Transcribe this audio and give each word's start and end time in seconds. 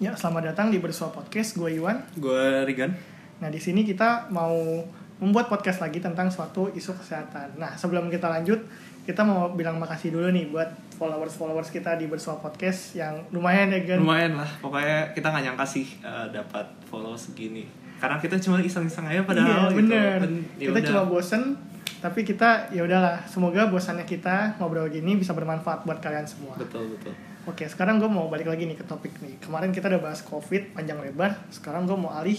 Ya, 0.00 0.16
selamat 0.16 0.56
datang 0.56 0.72
di 0.72 0.80
Bersua 0.80 1.12
Podcast. 1.12 1.60
Gue 1.60 1.76
Iwan. 1.76 2.00
Gue 2.16 2.64
Rigan. 2.64 2.88
Nah, 3.36 3.52
di 3.52 3.60
sini 3.60 3.84
kita 3.84 4.32
mau 4.32 4.80
membuat 5.20 5.52
podcast 5.52 5.84
lagi 5.84 6.00
tentang 6.00 6.32
suatu 6.32 6.72
isu 6.72 6.96
kesehatan. 6.96 7.60
Nah, 7.60 7.76
sebelum 7.76 8.08
kita 8.08 8.32
lanjut, 8.32 8.64
kita 9.04 9.20
mau 9.20 9.52
bilang 9.52 9.76
makasih 9.76 10.16
dulu 10.16 10.32
nih 10.32 10.48
buat 10.48 10.72
followers-followers 10.96 11.68
kita 11.68 12.00
di 12.00 12.08
Bersua 12.08 12.40
Podcast 12.40 12.96
yang 12.96 13.28
lumayan 13.28 13.76
ya, 13.76 13.84
Gan. 13.84 14.00
Lumayan 14.00 14.40
lah, 14.40 14.48
pokoknya 14.64 15.12
kita 15.12 15.36
nggak 15.36 15.44
nyangka 15.52 15.68
sih 15.68 15.84
uh, 16.00 16.32
dapat 16.32 16.64
follow 16.88 17.12
segini. 17.12 17.68
Karena 18.00 18.16
kita 18.16 18.40
cuma 18.40 18.56
iseng-iseng 18.56 19.04
aja 19.04 19.20
padahal 19.28 19.68
iya, 19.68 19.76
bener. 19.76 20.16
gitu. 20.16 20.24
Dan 20.24 20.32
ya 20.56 20.66
kita 20.72 20.80
cuma 20.88 21.02
bosen, 21.12 21.60
tapi 22.00 22.24
kita 22.24 22.72
ya 22.72 22.88
udahlah. 22.88 23.20
Semoga 23.28 23.68
bosannya 23.68 24.08
kita 24.08 24.56
ngobrol 24.56 24.88
gini 24.88 25.20
bisa 25.20 25.36
bermanfaat 25.36 25.84
buat 25.84 26.00
kalian 26.00 26.24
semua. 26.24 26.56
Betul 26.56 26.88
betul. 26.96 27.12
Oke, 27.48 27.64
sekarang 27.64 27.96
gue 27.96 28.10
mau 28.10 28.28
balik 28.28 28.52
lagi 28.52 28.68
nih 28.68 28.76
ke 28.76 28.84
topik 28.84 29.16
nih. 29.24 29.40
Kemarin 29.40 29.72
kita 29.72 29.88
udah 29.88 30.02
bahas 30.04 30.20
COVID 30.20 30.76
panjang 30.76 31.00
lebar. 31.00 31.40
Sekarang 31.48 31.88
gue 31.88 31.96
mau 31.96 32.12
alih 32.12 32.36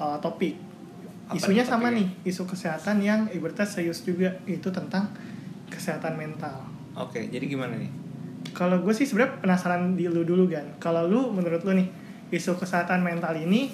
uh, 0.00 0.16
topik. 0.16 0.56
Apa 1.28 1.36
Isunya 1.36 1.64
nih 1.64 1.68
sama 1.68 1.88
nih, 1.92 2.08
isu 2.24 2.48
kesehatan 2.48 3.04
yang 3.04 3.28
ibaratnya 3.28 3.68
serius 3.68 4.00
juga. 4.00 4.32
Itu 4.48 4.72
tentang 4.72 5.12
kesehatan 5.68 6.16
mental. 6.16 6.64
Oke, 6.96 7.28
jadi 7.28 7.44
gimana 7.44 7.76
nih? 7.76 7.92
Kalau 8.56 8.80
gue 8.80 8.92
sih 8.96 9.04
sebenarnya 9.04 9.44
penasaran 9.44 9.92
di 9.92 10.08
lu 10.08 10.24
dulu 10.24 10.48
kan. 10.48 10.64
Kalau 10.80 11.04
lu 11.04 11.28
menurut 11.28 11.60
lu 11.64 11.76
nih 11.76 11.88
isu 12.32 12.56
kesehatan 12.56 13.04
mental 13.04 13.36
ini 13.36 13.68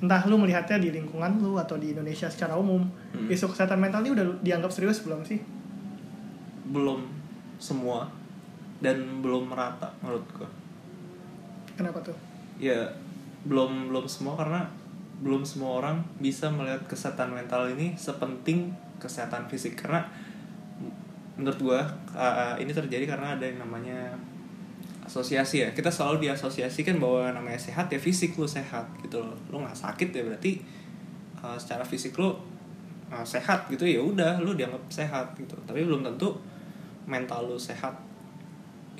entah 0.00 0.22
lu 0.30 0.38
melihatnya 0.38 0.80
di 0.80 0.94
lingkungan 0.94 1.42
lu 1.42 1.58
atau 1.58 1.76
di 1.76 1.92
Indonesia 1.92 2.30
secara 2.30 2.56
umum, 2.56 2.86
Hmm. 3.10 3.28
isu 3.28 3.50
kesehatan 3.50 3.76
mental 3.82 4.06
ini 4.06 4.14
udah 4.14 4.26
dianggap 4.40 4.70
serius 4.70 5.02
belum 5.02 5.26
sih? 5.26 5.42
Belum 6.70 7.04
semua 7.60 8.19
dan 8.80 9.20
belum 9.20 9.52
merata 9.52 9.92
menurut 10.00 10.24
gue. 10.34 10.48
Kenapa 11.76 12.00
tuh? 12.04 12.16
Ya 12.60 12.92
belum 13.48 13.88
belum 13.88 14.04
semua 14.04 14.36
karena 14.36 14.68
belum 15.20 15.44
semua 15.44 15.80
orang 15.84 16.00
bisa 16.20 16.48
melihat 16.48 16.80
kesehatan 16.88 17.32
mental 17.32 17.68
ini 17.72 17.92
sepenting 17.96 18.72
kesehatan 19.00 19.48
fisik. 19.48 19.76
Karena 19.76 20.04
menurut 21.36 21.60
gua 21.60 21.80
uh, 22.12 22.56
ini 22.60 22.72
terjadi 22.72 23.08
karena 23.08 23.36
ada 23.36 23.44
yang 23.44 23.60
namanya 23.60 24.12
asosiasi 25.04 25.64
ya. 25.64 25.68
Kita 25.72 25.88
selalu 25.88 26.28
diasosiasikan 26.28 27.00
bahwa 27.00 27.32
namanya 27.32 27.60
sehat 27.60 27.88
ya 27.88 28.00
fisik 28.00 28.36
lu 28.36 28.48
sehat 28.48 28.84
gitu 29.00 29.20
loh. 29.20 29.36
Lu 29.48 29.60
nggak 29.64 29.76
sakit 29.76 30.08
ya 30.12 30.24
berarti 30.24 30.60
uh, 31.40 31.56
secara 31.56 31.84
fisik 31.84 32.16
lu 32.20 32.32
uh, 33.08 33.24
sehat 33.24 33.68
gitu. 33.72 33.88
Ya 33.88 34.00
udah 34.00 34.40
lu 34.40 34.52
dianggap 34.56 34.84
sehat 34.92 35.32
gitu. 35.36 35.56
Tapi 35.64 35.84
belum 35.84 36.04
tentu 36.04 36.36
mental 37.08 37.48
lu 37.48 37.56
sehat 37.56 38.09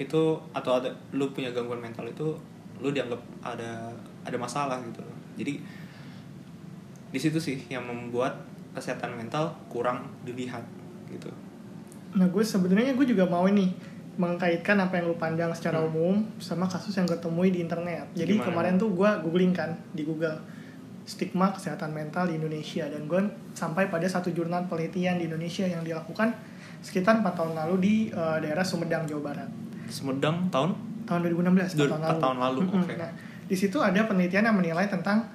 itu 0.00 0.22
atau 0.56 0.72
ada 0.80 0.88
lu 1.12 1.28
punya 1.30 1.52
gangguan 1.52 1.78
mental 1.78 2.08
itu 2.08 2.32
lu 2.80 2.88
dianggap 2.88 3.20
ada 3.44 3.92
ada 4.24 4.36
masalah 4.40 4.80
gitu 4.88 5.04
loh 5.04 5.16
jadi 5.36 5.60
di 7.10 7.18
situ 7.20 7.36
sih 7.36 7.60
yang 7.68 7.84
membuat 7.84 8.32
kesehatan 8.72 9.12
mental 9.14 9.52
kurang 9.68 10.08
dilihat 10.24 10.62
gitu 11.10 11.28
Nah 12.10 12.26
gue 12.26 12.42
sebenarnya 12.42 12.98
gue 12.98 13.06
juga 13.06 13.22
mau 13.22 13.46
nih 13.46 13.70
mengkaitkan 14.18 14.74
apa 14.82 14.98
yang 14.98 15.14
lu 15.14 15.16
pandang 15.16 15.54
secara 15.54 15.78
Hmm. 15.78 15.94
umum 15.94 16.14
sama 16.42 16.66
kasus 16.66 16.90
yang 16.98 17.06
gue 17.06 17.14
temui 17.16 17.54
di 17.54 17.62
internet. 17.62 18.10
Jadi 18.12 18.34
Gimana? 18.34 18.46
kemarin 18.50 18.74
tuh 18.74 18.90
gue 18.90 19.06
googling 19.22 19.54
kan 19.54 19.70
di 19.94 20.02
Google 20.02 20.34
stigma 21.06 21.54
kesehatan 21.54 21.94
mental 21.94 22.26
di 22.26 22.34
Indonesia 22.34 22.82
dan 22.90 23.06
gue 23.06 23.20
sampai 23.54 23.86
pada 23.86 24.10
satu 24.10 24.34
jurnal 24.34 24.66
penelitian 24.66 25.22
di 25.22 25.30
Indonesia 25.30 25.62
yang 25.64 25.86
dilakukan 25.86 26.34
sekitar 26.82 27.22
4 27.22 27.30
tahun 27.30 27.54
lalu 27.54 27.74
di 27.78 27.94
eh, 28.10 28.38
daerah 28.42 28.66
Sumedang 28.66 29.06
Jawa 29.06 29.30
Barat 29.30 29.50
Sumedang 29.90 30.48
tahun 30.48 30.70
tahun 31.04 31.20
2016 31.26 31.74
Dua- 31.74 31.90
4 31.90 31.90
tahun 31.90 32.00
lalu. 32.00 32.20
tahun 32.20 32.36
lalu, 32.38 32.60
oke. 32.72 32.94
Nah, 32.94 33.10
di 33.44 33.56
situ 33.56 33.76
ada 33.76 34.00
penelitian 34.00 34.44
yang 34.44 34.54
menilai 34.54 34.86
tentang 34.86 35.26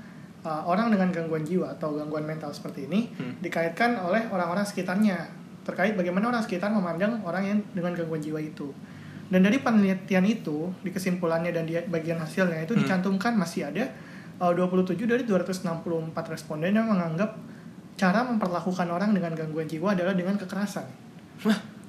uh, 0.42 0.64
orang 0.64 0.88
dengan 0.88 1.11
gangguan 1.11 1.44
jiwa 1.44 1.67
atau 1.70 1.94
gangguan 1.94 2.23
mental 2.23 2.50
seperti 2.50 2.88
ini 2.88 3.11
Hmm. 3.11 3.36
dikaitkan 3.39 4.00
oleh 4.00 4.23
orang-orang 4.30 4.64
sekitarnya 4.64 5.20
terkait 5.61 5.94
bagaimana 5.94 6.30
orang 6.30 6.39
sekitar 6.39 6.70
memandang 6.70 7.20
orang 7.21 7.44
yang 7.44 7.60
dengan 7.71 7.92
gangguan 7.94 8.20
jiwa 8.20 8.39
itu. 8.39 8.71
Dan 9.26 9.42
dari 9.42 9.58
penelitian 9.58 10.21
itu, 10.23 10.70
di 10.80 10.89
kesimpulannya 10.89 11.49
dan 11.49 11.65
di 11.65 11.73
bagian 11.83 12.15
hasilnya 12.15 12.61
itu 12.61 12.71
Hmm. 12.71 12.82
dicantumkan 12.82 13.33
masih 13.33 13.67
ada 13.67 13.89
uh, 14.38 14.54
27 14.54 14.95
dari 15.04 15.26
264 15.26 15.65
responden 16.30 16.71
yang 16.71 16.86
menganggap 16.86 17.36
cara 17.95 18.21
memperlakukan 18.21 18.86
orang 18.86 19.11
dengan 19.11 19.33
gangguan 19.33 19.65
jiwa 19.65 19.92
adalah 19.92 20.14
dengan 20.14 20.36
kekerasan. 20.36 20.83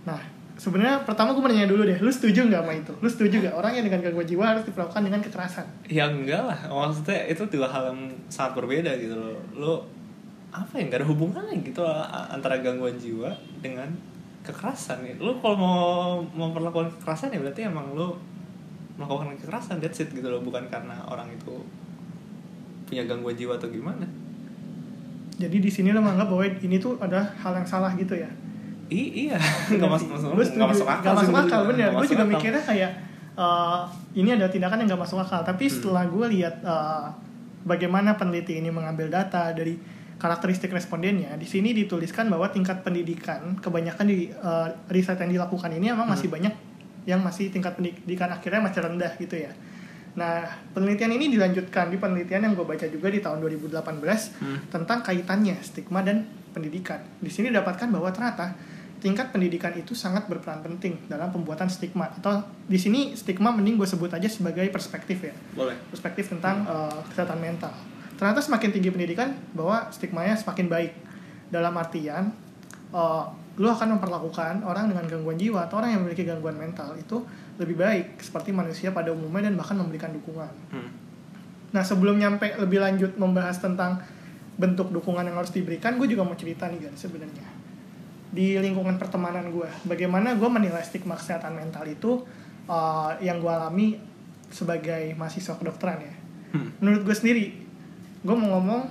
Nah, 0.05 0.23
sebenarnya 0.57 1.05
pertama 1.05 1.37
gue 1.37 1.43
mau 1.45 1.53
nanya 1.53 1.69
dulu 1.69 1.85
deh, 1.85 2.01
lu 2.01 2.09
setuju 2.09 2.49
nggak 2.49 2.65
sama 2.65 2.73
itu? 2.73 2.93
Lu 2.99 3.09
setuju 3.09 3.35
nggak 3.45 3.55
orang 3.55 3.73
yang 3.77 3.85
dengan 3.87 4.01
gangguan 4.01 4.29
jiwa 4.29 4.45
harus 4.57 4.65
diperlakukan 4.65 5.03
dengan 5.05 5.21
kekerasan? 5.21 5.67
ya 5.87 6.11
enggak 6.11 6.43
lah 6.43 6.59
maksudnya 6.67 7.29
itu 7.31 7.43
dua 7.47 7.69
hal 7.71 7.95
yang 7.95 8.01
sangat 8.27 8.59
berbeda 8.59 8.91
gitu 8.99 9.15
loh 9.15 9.39
lo 9.55 9.75
apa 10.51 10.81
ya 10.81 10.89
nggak 10.89 11.01
ada 11.05 11.09
hubungannya 11.09 11.55
gitu 11.63 11.81
loh, 11.85 12.03
antara 12.09 12.59
gangguan 12.65 12.97
jiwa 12.97 13.31
dengan 13.63 13.87
kekerasan 14.43 15.05
ya 15.07 15.15
lo 15.21 15.39
kalau 15.39 15.57
mau 15.59 15.79
memperlakukan 16.25 16.91
kekerasan 16.99 17.35
ya 17.35 17.39
berarti 17.39 17.69
emang 17.69 17.95
lo 17.95 18.19
melakukan 18.97 19.37
kekerasan 19.37 19.79
that's 19.79 20.01
it 20.01 20.09
gitu 20.11 20.27
loh 20.27 20.41
bukan 20.41 20.65
karena 20.73 20.97
orang 21.07 21.29
itu 21.31 21.61
punya 22.89 23.05
gangguan 23.05 23.37
jiwa 23.37 23.59
atau 23.59 23.69
gimana 23.69 24.07
Jadi 25.37 25.61
di 25.61 25.69
sini 25.69 25.93
lo 25.93 26.01
menganggap 26.01 26.33
bahwa 26.33 26.49
ini 26.49 26.81
tuh 26.81 26.97
ada 26.97 27.21
hal 27.45 27.53
yang 27.53 27.69
salah 27.69 27.93
gitu 27.93 28.17
ya? 28.17 28.31
I 28.87 29.03
iya 29.27 29.39
nggak 29.75 29.91
masuk 29.91 30.09
masuk 30.15 30.29
nggak 30.33 30.71
masuk 30.71 30.87
akal 30.87 31.11
Gak 31.11 31.17
masuk 31.19 31.37
akal, 31.37 31.61
bener. 31.67 31.89
Nggak 31.91 32.01
Gue 32.01 32.09
juga 32.11 32.25
mikirnya 32.25 32.63
kayak 32.63 32.91
eh, 33.37 33.81
ini 34.15 34.29
ada 34.33 34.47
tindakan 34.49 34.81
yang 34.81 34.89
gak 34.93 35.03
masuk 35.03 35.19
akal. 35.21 35.41
Tapi 35.43 35.65
Hmm. 35.67 35.75
setelah 35.75 36.05
gue 36.07 36.27
lihat 36.33 36.55
eh, 36.61 37.05
bagaimana 37.63 38.15
peneliti 38.15 38.57
ini 38.57 38.71
mengambil 38.71 39.11
data 39.11 39.51
dari 39.51 39.75
karakteristik 40.17 40.73
respondennya, 40.73 41.37
di 41.37 41.45
sini 41.45 41.77
dituliskan 41.77 42.27
bahwa 42.27 42.49
tingkat 42.49 42.81
pendidikan 42.81 43.59
kebanyakan 43.59 44.07
di 44.07 44.31
eh, 44.31 44.69
riset 44.89 45.19
yang 45.19 45.31
dilakukan 45.31 45.69
ini 45.71 45.91
emang 45.91 46.07
masih 46.07 46.29
Hmm. 46.29 46.37
banyak 46.41 46.55
yang 47.07 47.21
masih 47.21 47.51
tingkat 47.51 47.75
pendidikan 47.75 48.27
akhirnya 48.29 48.59
masih 48.61 48.83
rendah 48.83 49.13
gitu 49.15 49.37
ya. 49.37 49.53
Nah, 50.17 50.41
penelitian 50.73 51.13
ini 51.13 51.29
dilanjutkan 51.29 51.87
di 51.87 52.01
penelitian 52.01 52.41
yang 52.43 52.55
gue 52.55 52.65
baca 52.65 52.89
juga 52.89 53.13
di 53.13 53.21
tahun 53.21 53.39
2018 53.39 54.33
Hmm. 54.41 54.59
tentang 54.67 55.05
kaitannya 55.05 55.61
stigma 55.61 56.01
dan 56.01 56.25
pendidikan. 56.51 56.99
Di 57.21 57.29
sini 57.29 57.53
didapatkan 57.53 57.93
bahwa 57.93 58.09
ternyata 58.09 58.57
tingkat 58.99 59.31
pendidikan 59.31 59.73
itu 59.77 59.93
sangat 59.93 60.25
berperan 60.27 60.65
penting 60.65 60.97
dalam 61.07 61.29
pembuatan 61.29 61.69
stigma. 61.69 62.09
Atau 62.11 62.41
di 62.67 62.79
sini 62.81 63.13
stigma 63.13 63.53
mending 63.53 63.77
gue 63.77 63.89
sebut 63.89 64.11
aja 64.13 64.29
sebagai 64.29 64.65
perspektif 64.73 65.21
ya. 65.21 65.35
Boleh. 65.53 65.77
Perspektif 65.93 66.33
tentang 66.33 66.65
eh, 66.65 67.01
kesehatan 67.13 67.39
mental. 67.41 67.73
Ternyata 68.17 68.41
semakin 68.41 68.69
tinggi 68.73 68.91
pendidikan 68.93 69.37
bahwa 69.53 69.93
stigmanya 69.93 70.37
semakin 70.37 70.67
baik. 70.67 70.93
Dalam 71.47 71.73
artian 71.79 72.33
eh, 72.93 73.25
lu 73.57 73.69
akan 73.73 73.97
memperlakukan 73.97 74.61
orang 74.65 74.93
dengan 74.93 75.05
gangguan 75.09 75.41
jiwa 75.41 75.65
atau 75.65 75.81
orang 75.81 75.97
yang 75.97 76.01
memiliki 76.05 76.29
gangguan 76.29 76.61
mental 76.61 76.93
itu 77.01 77.25
lebih 77.57 77.81
baik 77.81 78.21
seperti 78.21 78.53
manusia 78.53 78.93
pada 78.93 79.13
umumnya 79.17 79.49
dan 79.49 79.57
bahkan 79.57 79.81
memberikan 79.81 80.13
dukungan. 80.13 80.53
Hmm. 80.73 80.91
Nah 81.73 81.81
sebelum 81.81 82.21
nyampe 82.21 82.53
lebih 82.61 82.85
lanjut 82.85 83.17
membahas 83.17 83.57
tentang 83.57 84.05
bentuk 84.57 84.93
dukungan 84.93 85.25
yang 85.25 85.37
harus 85.37 85.53
diberikan, 85.53 85.97
gue 86.01 86.09
juga 86.09 86.25
mau 86.25 86.37
cerita 86.37 86.69
nih 86.69 86.89
kan 86.89 86.95
sebenarnya 86.97 87.56
di 88.31 88.59
lingkungan 88.59 88.99
pertemanan 88.99 89.49
gue, 89.55 89.69
bagaimana 89.87 90.35
gue 90.35 90.49
menilai 90.51 90.83
stigma 90.83 91.15
kesehatan 91.15 91.55
mental 91.55 91.87
itu 91.87 92.27
uh, 92.67 93.15
yang 93.23 93.39
gue 93.39 93.53
alami 93.53 93.97
sebagai 94.51 95.15
mahasiswa 95.15 95.55
kedokteran 95.59 95.99
ya. 96.03 96.15
Hmm. 96.55 96.71
Menurut 96.83 97.03
gue 97.07 97.17
sendiri, 97.17 97.47
gue 98.23 98.35
mau 98.35 98.59
ngomong 98.59 98.83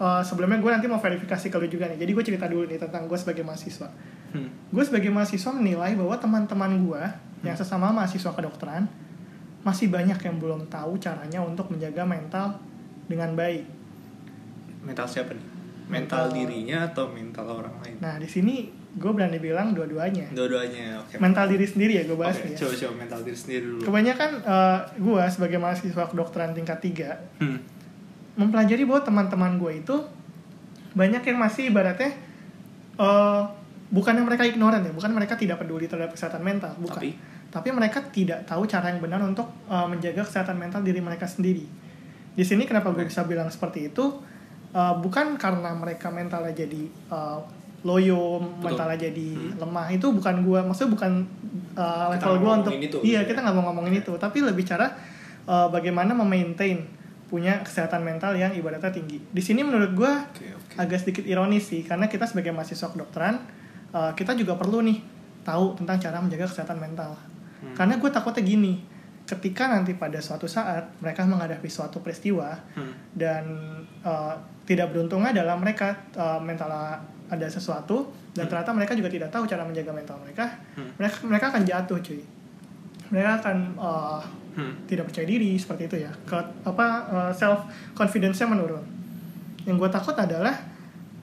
uh, 0.00 0.22
sebelumnya 0.24 0.60
gue 0.60 0.70
nanti 0.70 0.86
mau 0.88 1.00
verifikasi 1.00 1.46
ke 1.48 1.56
lu 1.56 1.68
juga 1.68 1.88
nih. 1.88 1.98
Jadi 2.00 2.10
gue 2.12 2.24
cerita 2.24 2.46
dulu 2.48 2.68
nih 2.68 2.80
tentang 2.80 3.08
gue 3.08 3.18
sebagai 3.18 3.44
mahasiswa. 3.44 3.88
Hmm. 4.36 4.48
Gue 4.72 4.84
sebagai 4.84 5.08
mahasiswa 5.08 5.50
menilai 5.56 5.96
bahwa 5.96 6.16
teman-teman 6.20 6.72
gue 6.84 7.02
yang 7.44 7.56
sesama 7.56 7.92
mahasiswa 7.92 8.32
kedokteran 8.34 8.88
masih 9.64 9.90
banyak 9.90 10.16
yang 10.22 10.36
belum 10.38 10.70
tahu 10.70 10.96
caranya 11.02 11.42
untuk 11.42 11.68
menjaga 11.72 12.04
mental 12.06 12.60
dengan 13.08 13.34
baik. 13.34 13.64
mental 14.78 15.10
siapa 15.10 15.34
nih 15.34 15.57
mental 15.88 16.28
Mental- 16.28 16.34
dirinya 16.34 16.78
atau 16.84 17.04
mental 17.08 17.46
orang 17.48 17.74
lain 17.80 17.96
Nah 17.98 18.14
di 18.16 18.26
sini 18.26 18.54
gue 18.90 19.08
berani 19.08 19.38
bilang 19.38 19.72
dua-duanya. 19.72 20.28
dua-duanya 20.30 21.00
oke 21.00 21.16
Mental 21.16 21.46
diri 21.46 21.64
sendiri 21.64 21.92
ya 21.94 22.04
gue 22.04 22.14
bahas 22.14 22.36
nih 22.38 22.52
ya. 22.52 22.58
coba 22.58 22.74
coba 22.78 22.94
mental 22.98 23.20
diri 23.22 23.38
sendiri 23.38 23.64
dulu 23.64 23.80
Kebanyakan 23.82 24.30
gue 24.94 25.22
sebagai 25.28 25.56
mahasiswa 25.56 26.04
kedokteran 26.06 26.52
tingkat 26.52 26.78
3 26.78 27.40
Hmm. 27.40 27.58
mempelajari 28.36 28.84
bahwa 28.84 29.02
teman-teman 29.02 29.52
gue 29.56 29.72
itu 29.78 29.96
banyak 30.90 31.22
yang 31.22 31.38
masih 31.38 31.68
ibaratnya 31.68 32.12
eh 32.96 33.42
bukan 33.88 34.12
yang 34.12 34.26
mereka 34.26 34.44
ignoran 34.44 34.82
ya, 34.82 34.92
bukan 34.92 35.08
mereka 35.10 35.32
tidak 35.32 35.56
peduli 35.56 35.88
terhadap 35.88 36.12
kesehatan 36.12 36.44
mental, 36.44 36.76
bukan. 36.76 36.92
Tapi? 36.94 37.10
Tapi 37.48 37.68
mereka 37.72 38.04
tidak 38.06 38.44
tahu 38.44 38.68
cara 38.68 38.92
yang 38.92 39.00
benar 39.00 39.16
untuk 39.18 39.48
eh, 39.64 39.86
menjaga 39.86 40.20
kesehatan 40.22 40.54
mental 40.54 40.82
diri 40.82 41.00
mereka 41.00 41.24
sendiri. 41.24 41.64
Di 42.30 42.44
sini 42.44 42.62
kenapa 42.62 42.92
gue 42.92 43.02
bisa 43.02 43.24
bilang 43.24 43.48
seperti 43.48 43.88
itu? 43.88 44.04
Eh, 44.68 44.94
bukan 45.00 45.36
karena 45.36 45.72
mereka 45.72 46.12
mentalnya 46.12 46.52
jadi 46.52 46.82
eh, 46.86 47.38
loyo, 47.80 48.42
mentalnya 48.58 48.98
jadi 48.98 49.28
Hmm. 49.32 49.54
lemah. 49.62 49.86
Itu 49.88 50.10
bukan 50.10 50.42
gue, 50.42 50.60
maksudnya 50.60 50.92
bukan 50.92 51.12
Kita 51.78 52.10
level 52.10 52.34
gue 52.42 52.52
untuk 52.58 52.72
itu, 52.74 52.98
iya 53.06 53.22
gitu 53.22 53.30
kita 53.30 53.38
ya. 53.38 53.42
nggak 53.46 53.54
mau 53.54 53.64
ngomongin 53.70 54.02
itu, 54.02 54.10
tapi 54.18 54.42
lebih 54.42 54.66
cara 54.66 54.90
uh, 55.46 55.70
bagaimana 55.70 56.10
memaintain 56.10 56.82
punya 57.30 57.62
kesehatan 57.62 58.02
mental 58.02 58.34
yang 58.34 58.50
ibaratnya 58.50 58.90
tinggi. 58.90 59.22
Di 59.30 59.38
sini 59.38 59.62
menurut 59.62 59.94
gue 59.94 60.10
Oke, 60.10 60.46
oke. 60.50 60.74
agak 60.74 60.98
sedikit 60.98 61.22
ironis 61.22 61.70
sih 61.70 61.86
karena 61.86 62.04
kita 62.04 62.26
sebagai 62.26 62.50
mahasiswa 62.50 62.90
kedokteran 62.90 63.38
uh, 63.94 64.10
kita 64.12 64.34
juga 64.34 64.58
perlu 64.58 64.82
nih 64.82 64.98
tahu 65.46 65.78
tentang 65.78 66.02
cara 66.02 66.18
menjaga 66.18 66.50
kesehatan 66.50 66.82
mental. 66.82 67.14
Hmm. 67.62 67.78
Karena 67.78 67.94
gue 67.94 68.10
takutnya 68.10 68.42
gini, 68.42 68.82
ketika 69.22 69.70
nanti 69.70 69.94
pada 69.94 70.18
suatu 70.18 70.44
saat 70.44 70.98
mereka 70.98 71.22
menghadapi 71.24 71.70
suatu 71.70 72.02
peristiwa 72.02 72.58
Hmm. 72.74 72.90
dan 73.14 73.44
uh, 74.02 74.34
tidak 74.68 74.92
beruntungnya 74.92 75.32
adalah 75.32 75.56
mereka 75.56 75.96
uh, 76.12 76.36
mental 76.36 76.68
ada 77.28 77.46
sesuatu 77.48 78.04
dan 78.36 78.44
Hmm. 78.44 78.50
ternyata 78.52 78.70
mereka 78.70 78.92
juga 78.92 79.08
tidak 79.08 79.28
tahu 79.28 79.44
cara 79.44 79.64
menjaga 79.64 79.90
mental 79.90 80.20
mereka, 80.20 80.44
Hmm. 80.76 80.92
mereka 80.94 81.16
mereka 81.24 81.46
akan 81.50 81.62
jatuh 81.64 81.98
cuy. 81.98 82.20
Mereka 83.08 83.30
akan 83.40 83.56
uh, 83.74 84.20
Hmm. 84.52 84.74
tidak 84.90 85.06
percaya 85.06 85.22
diri 85.22 85.54
seperti 85.54 85.86
itu 85.86 85.96
ya 86.02 86.10
ke 86.26 86.34
apa 86.66 86.86
uh, 87.06 87.30
self 87.30 87.62
confidence 87.94 88.42
nya 88.42 88.50
menurun 88.50 88.82
yang 89.62 89.78
gue 89.78 89.86
takut 89.86 90.18
adalah 90.18 90.50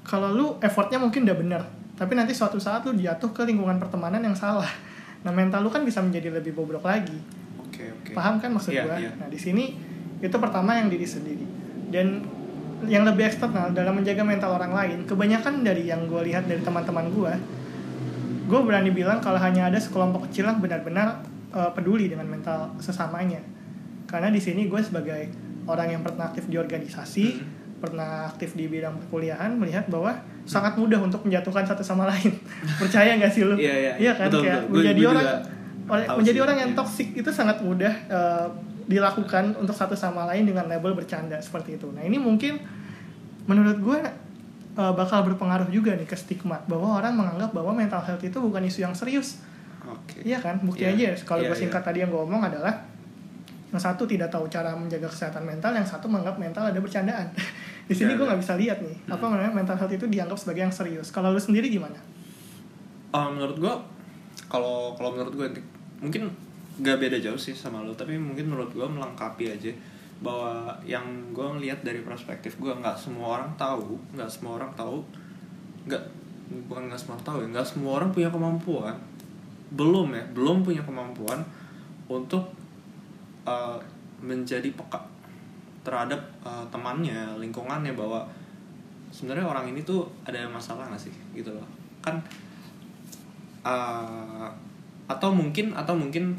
kalau 0.02 0.32
lu 0.32 0.46
effortnya 0.64 0.96
mungkin 0.96 1.28
udah 1.28 1.36
bener 1.36 1.62
tapi 1.94 2.16
nanti 2.16 2.32
suatu 2.32 2.56
saat 2.56 2.88
lu 2.88 2.96
jatuh 2.96 3.36
ke 3.36 3.44
lingkungan 3.44 3.76
pertemanan 3.76 4.24
yang 4.24 4.32
salah 4.32 4.70
nah 5.20 5.36
mental 5.36 5.60
lu 5.60 5.68
kan 5.68 5.84
bisa 5.84 6.00
menjadi 6.00 6.32
lebih 6.32 6.56
bobrok 6.56 6.88
lagi 6.88 7.20
Oke, 7.60 7.92
oke. 7.92 8.16
paham 8.16 8.40
kan 8.40 8.56
maksud 8.56 8.72
Iya, 8.72 8.88
gue 8.88 8.96
iya. 9.04 9.12
nah 9.20 9.28
di 9.28 9.36
sini 9.36 9.76
itu 10.24 10.36
pertama 10.40 10.80
yang 10.80 10.88
diri 10.88 11.04
sendiri 11.04 11.44
dan 11.92 12.24
yang 12.88 13.04
lebih 13.04 13.26
eksternal 13.26 13.72
dalam 13.72 13.94
menjaga 13.94 14.22
mental 14.22 14.52
orang 14.54 14.72
lain 14.72 14.98
kebanyakan 15.04 15.62
dari 15.62 15.86
yang 15.86 16.06
gue 16.06 16.22
lihat 16.24 16.46
dari 16.46 16.60
teman-teman 16.60 17.10
gue 17.10 17.34
gue 18.46 18.60
berani 18.62 18.90
bilang 18.90 19.20
kalau 19.20 19.38
hanya 19.38 19.68
ada 19.68 19.78
sekelompok 19.78 20.30
kecil 20.30 20.46
yang 20.46 20.60
benar-benar 20.60 21.22
uh, 21.50 21.72
peduli 21.72 22.06
dengan 22.06 22.26
mental 22.26 22.74
sesamanya 22.78 23.42
karena 24.06 24.30
di 24.30 24.38
sini 24.38 24.66
gue 24.66 24.78
sebagai 24.80 25.34
orang 25.66 25.90
yang 25.90 26.02
pernah 26.02 26.30
aktif 26.30 26.46
di 26.46 26.56
organisasi 26.56 27.26
Hmm. 27.76 27.92
pernah 27.92 28.12
aktif 28.26 28.56
di 28.56 28.66
bidang 28.66 28.96
perkuliahan 28.98 29.52
melihat 29.52 29.86
bahwa 29.86 30.16
sangat 30.44 30.74
mudah 30.74 30.96
untuk 30.98 31.22
menjatuhkan 31.22 31.68
satu 31.68 31.84
sama 31.84 32.08
lain 32.08 32.32
percaya 32.82 33.14
nggak 33.14 33.30
sih 33.30 33.44
lu 33.44 33.54
Iya, 33.54 34.00
iya. 34.00 34.12
kan 34.16 34.32
Betul, 34.32 34.42
kayak 34.42 34.56
betul. 34.56 34.66
Gua- 34.66 34.78
menjadi 34.80 34.96
gua 34.98 35.12
orang 35.12 35.22
juga 35.22 35.36
orang- 35.86 36.08
tahu 36.08 36.18
menjadi 36.18 36.34
sih, 36.34 36.46
orang 36.46 36.58
yang 36.58 36.72
iya. 36.72 36.78
toksik 36.78 37.08
itu 37.14 37.30
sangat 37.30 37.58
mudah 37.60 37.94
uh, 38.08 38.48
dilakukan 38.86 39.44
untuk 39.56 39.76
satu 39.76 39.94
sama 39.94 40.24
lain 40.26 40.46
dengan 40.46 40.66
label 40.66 40.94
bercanda 40.94 41.36
seperti 41.38 41.76
itu 41.76 41.92
nah 41.92 42.00
ini 42.00 42.16
mungkin 42.16 42.58
menurut 43.46 43.78
gue 43.78 44.00
uh, 44.76 44.94
bakal 44.94 45.26
berpengaruh 45.26 45.70
juga 45.70 45.94
nih 45.94 46.06
ke 46.06 46.18
stigma 46.18 46.58
bahwa 46.66 46.98
orang 47.00 47.14
menganggap 47.14 47.54
bahwa 47.54 47.72
mental 47.74 48.02
health 48.02 48.22
itu 48.22 48.38
bukan 48.38 48.66
isu 48.66 48.86
yang 48.86 48.96
serius 48.96 49.40
Oke. 49.86 50.26
Iya 50.26 50.42
kan, 50.42 50.58
bukti 50.66 50.82
Iya. 50.82 51.14
aja. 51.14 51.22
Kalau 51.22 51.46
Iya, 51.46 51.54
gue 51.54 51.58
singkat 51.62 51.86
tadi 51.86 52.02
yang 52.02 52.10
gue 52.10 52.18
omong 52.18 52.42
adalah 52.42 52.74
yang 53.70 53.78
satu 53.78 54.10
tidak 54.10 54.34
tahu 54.34 54.50
cara 54.50 54.74
menjaga 54.74 55.06
kesehatan 55.06 55.46
mental, 55.46 55.78
yang 55.78 55.86
satu 55.86 56.10
menganggap 56.10 56.42
mental 56.42 56.66
ada 56.66 56.80
bercandaan. 56.82 57.30
Di 57.90 57.94
sini 57.94 58.14
Iya, 58.14 58.18
gue 58.18 58.26
iya. 58.26 58.30
nggak 58.34 58.42
bisa 58.42 58.54
lihat 58.58 58.78
nih, 58.82 58.96
apa 59.06 59.22
namanya 59.30 59.54
mental 59.54 59.78
health 59.78 59.94
itu 59.94 60.10
dianggap 60.10 60.38
sebagai 60.42 60.66
yang 60.66 60.74
serius. 60.74 61.14
Kalau 61.14 61.30
lu 61.30 61.38
sendiri 61.38 61.70
gimana? 61.70 62.02
Uh, 63.14 63.30
menurut 63.30 63.62
gua 63.62 63.78
kalau 64.50 64.98
kalau 64.98 65.14
menurut 65.14 65.34
gua 65.38 65.48
mungkin 66.02 66.34
gak 66.82 66.98
beda 67.00 67.22
jauh 67.24 67.40
sih 67.40 67.56
sama 67.56 67.80
lo 67.80 67.96
tapi 67.96 68.20
mungkin 68.20 68.52
menurut 68.52 68.74
gua 68.76 68.90
melengkapi 68.90 69.48
aja 69.48 69.72
bahwa 70.24 70.72
yang 70.88 71.04
gua 71.36 71.56
ngelihat 71.56 71.84
dari 71.84 72.00
perspektif 72.06 72.56
gua 72.60 72.76
nggak 72.80 72.96
semua 72.96 73.40
orang 73.40 73.52
tahu 73.60 74.00
nggak 74.16 74.30
semua 74.32 74.62
orang 74.62 74.72
tahu 74.76 75.04
nggak 75.86 76.04
bukan 76.70 76.88
nggak 76.88 77.02
semua 77.02 77.18
tahu 77.26 77.44
ya 77.44 77.48
nggak 77.52 77.68
semua 77.68 77.92
orang 78.00 78.10
punya 78.14 78.30
kemampuan 78.32 78.96
belum 79.76 80.14
ya 80.14 80.24
belum 80.32 80.64
punya 80.64 80.82
kemampuan 80.86 81.42
untuk 82.08 82.48
uh, 83.44 83.78
menjadi 84.22 84.72
peka 84.74 85.02
terhadap 85.86 86.18
uh, 86.42 86.66
temannya 86.74 87.38
lingkungannya 87.38 87.94
bahwa 87.94 88.26
sebenarnya 89.14 89.46
orang 89.46 89.70
ini 89.70 89.86
tuh 89.86 90.04
ada 90.26 90.44
masalah 90.50 90.90
nggak 90.90 91.00
sih 91.08 91.14
gitu 91.38 91.54
loh. 91.54 91.68
Kan 92.02 92.18
uh, 93.62 94.50
atau 95.06 95.30
mungkin 95.30 95.72
atau 95.78 95.94
mungkin 95.94 96.34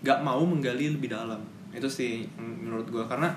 nggak 0.00 0.24
mau 0.24 0.40
menggali 0.42 0.92
lebih 0.96 1.12
dalam 1.12 1.40
itu 1.76 1.84
sih 1.84 2.24
menurut 2.40 2.88
gue 2.88 3.04
karena 3.04 3.28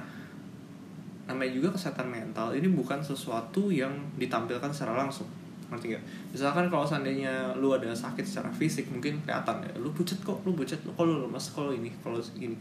namanya 1.27 1.51
juga 1.53 1.75
kesehatan 1.75 2.09
mental 2.09 2.56
ini 2.56 2.71
bukan 2.71 3.03
sesuatu 3.03 3.69
yang 3.69 3.91
ditampilkan 4.18 4.71
secara 4.71 5.06
langsung. 5.06 5.27
Ngerti 5.69 5.94
gak? 5.94 6.03
misalkan 6.33 6.65
kalau 6.65 6.81
seandainya 6.81 7.53
lu 7.53 7.69
ada 7.69 7.94
sakit 7.94 8.25
secara 8.25 8.50
fisik 8.50 8.89
mungkin 8.89 9.21
kelihatan 9.21 9.62
ya 9.62 9.69
lu 9.77 9.94
pucat 9.94 10.18
kok 10.25 10.41
lu 10.41 10.57
pucat 10.57 10.81
kok 10.81 10.97
lu 11.06 11.30
lemas 11.30 11.53
kalau 11.53 11.69
ini 11.69 11.94
kalau 12.01 12.18
ini 12.41 12.57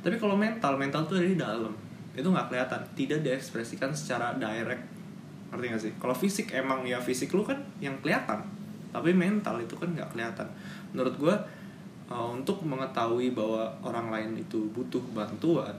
tapi 0.00 0.16
kalau 0.16 0.38
mental 0.38 0.78
mental 0.80 1.04
tuh 1.04 1.18
ada 1.18 1.28
di 1.28 1.36
dalam. 1.36 1.74
Itu 2.16 2.32
nggak 2.32 2.48
kelihatan 2.48 2.80
tidak 2.96 3.20
diekspresikan 3.26 3.92
secara 3.92 4.32
direct. 4.40 4.86
Ngerti 5.52 5.66
gak 5.68 5.82
sih? 5.82 5.92
Kalau 6.00 6.14
fisik 6.16 6.56
emang 6.56 6.86
ya 6.86 6.96
fisik 6.96 7.34
lu 7.36 7.44
kan 7.44 7.60
yang 7.82 7.98
kelihatan 8.00 8.56
tapi 8.96 9.12
mental 9.12 9.60
itu 9.60 9.76
kan 9.76 9.92
nggak 9.92 10.08
kelihatan. 10.16 10.48
Menurut 10.96 11.14
gue 11.20 11.34
uh, 12.10 12.28
untuk 12.32 12.62
mengetahui 12.62 13.34
bahwa 13.34 13.70
orang 13.82 14.10
lain 14.10 14.30
itu 14.38 14.68
butuh 14.74 15.02
bantuan 15.14 15.74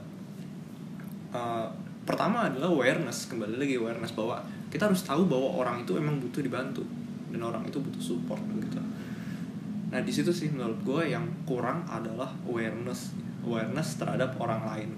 uh, 1.32 1.68
pertama 2.08 2.48
adalah 2.48 2.72
awareness 2.72 3.28
kembali 3.28 3.60
lagi 3.60 3.76
awareness 3.76 4.16
bahwa 4.16 4.40
kita 4.72 4.88
harus 4.88 5.04
tahu 5.04 5.28
bahwa 5.28 5.60
orang 5.60 5.84
itu 5.84 5.96
emang 5.96 6.16
butuh 6.20 6.40
dibantu 6.40 6.84
dan 7.28 7.40
orang 7.44 7.64
itu 7.68 7.76
butuh 7.76 8.00
support 8.00 8.40
gitu. 8.56 8.80
Nah 9.88 10.00
di 10.00 10.12
situ 10.12 10.32
sih 10.32 10.48
menurut 10.52 10.80
gue 10.84 11.12
yang 11.12 11.24
kurang 11.44 11.84
adalah 11.88 12.32
awareness 12.48 13.12
awareness 13.44 14.00
terhadap 14.00 14.36
orang 14.40 14.64
lain. 14.64 14.90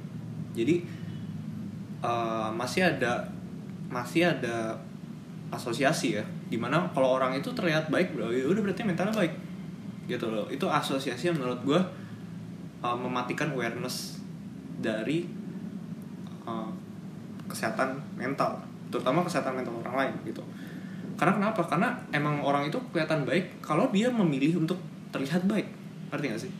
Jadi 0.54 0.82
uh, 2.02 2.50
masih 2.54 2.86
ada 2.94 3.26
masih 3.90 4.26
ada 4.26 4.78
asosiasi 5.50 6.18
ya 6.18 6.24
di 6.46 6.54
mana 6.54 6.86
kalau 6.94 7.18
orang 7.18 7.34
itu 7.34 7.50
terlihat 7.50 7.90
baik 7.90 8.14
ya 8.14 8.46
udah 8.46 8.62
berarti 8.62 8.86
mentalnya 8.86 9.14
baik 9.14 9.34
gitu 10.10 10.26
loh. 10.26 10.50
Itu 10.50 10.66
asosiasi 10.66 11.30
yang 11.30 11.38
menurut 11.38 11.62
gue 11.62 11.80
uh, 12.82 12.96
mematikan 12.98 13.54
awareness 13.54 14.18
dari 14.82 15.28
uh, 16.44 16.68
kesehatan 17.46 17.98
mental 18.18 18.62
terutama 18.90 19.22
kesehatan 19.22 19.54
mental 19.54 19.78
orang 19.86 19.94
lain 19.94 20.14
gitu. 20.26 20.42
Karena 21.14 21.38
kenapa? 21.38 21.62
Karena 21.62 21.94
emang 22.10 22.42
orang 22.42 22.66
itu 22.66 22.76
kelihatan 22.90 23.22
baik 23.22 23.62
kalau 23.62 23.86
dia 23.94 24.10
memilih 24.10 24.58
untuk 24.58 24.76
terlihat 25.14 25.46
baik. 25.46 25.68
Ngerti 26.10 26.26
gak 26.26 26.42
sih? 26.42 26.52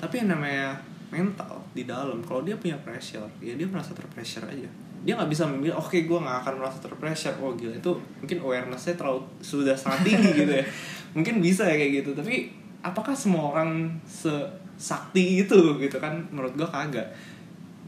Tapi 0.00 0.24
yang 0.24 0.32
namanya 0.32 0.80
mental 1.12 1.60
di 1.76 1.84
dalam 1.86 2.18
kalau 2.24 2.42
dia 2.42 2.58
punya 2.58 2.74
pressure 2.82 3.22
ya 3.38 3.54
dia 3.54 3.68
merasa 3.68 3.92
terpressure 3.92 4.48
aja. 4.48 4.66
Dia 5.04 5.20
nggak 5.20 5.30
bisa 5.30 5.44
memilih 5.44 5.76
oke 5.76 5.92
gue 5.92 6.18
nggak 6.18 6.38
akan 6.42 6.54
merasa 6.58 6.78
terpressure. 6.80 7.36
Oh 7.38 7.52
gila 7.52 7.76
itu 7.76 7.92
mungkin 8.18 8.38
awarenessnya 8.40 8.96
terlalu 8.96 9.22
sudah 9.44 9.76
sangat 9.76 10.08
tinggi 10.08 10.30
gitu 10.32 10.52
ya. 10.56 10.64
Mungkin 11.14 11.38
bisa 11.38 11.62
ya 11.62 11.78
kayak 11.78 12.02
gitu 12.02 12.10
tapi 12.10 12.50
apakah 12.84 13.16
semua 13.16 13.56
orang 13.56 13.88
sesakti 14.04 15.40
itu? 15.40 15.80
Gitu 15.80 15.96
kan 15.96 16.20
menurut 16.28 16.52
gue 16.52 16.68
kagak. 16.68 17.08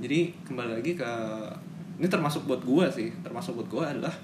Jadi 0.00 0.33
kembali 0.49 0.81
lagi 0.81 0.97
ke 0.97 1.11
ini 2.00 2.09
termasuk 2.09 2.49
buat 2.49 2.65
gue 2.65 2.87
sih. 2.88 3.09
Termasuk 3.21 3.61
buat 3.61 3.69
gue 3.69 3.85
adalah 3.85 4.15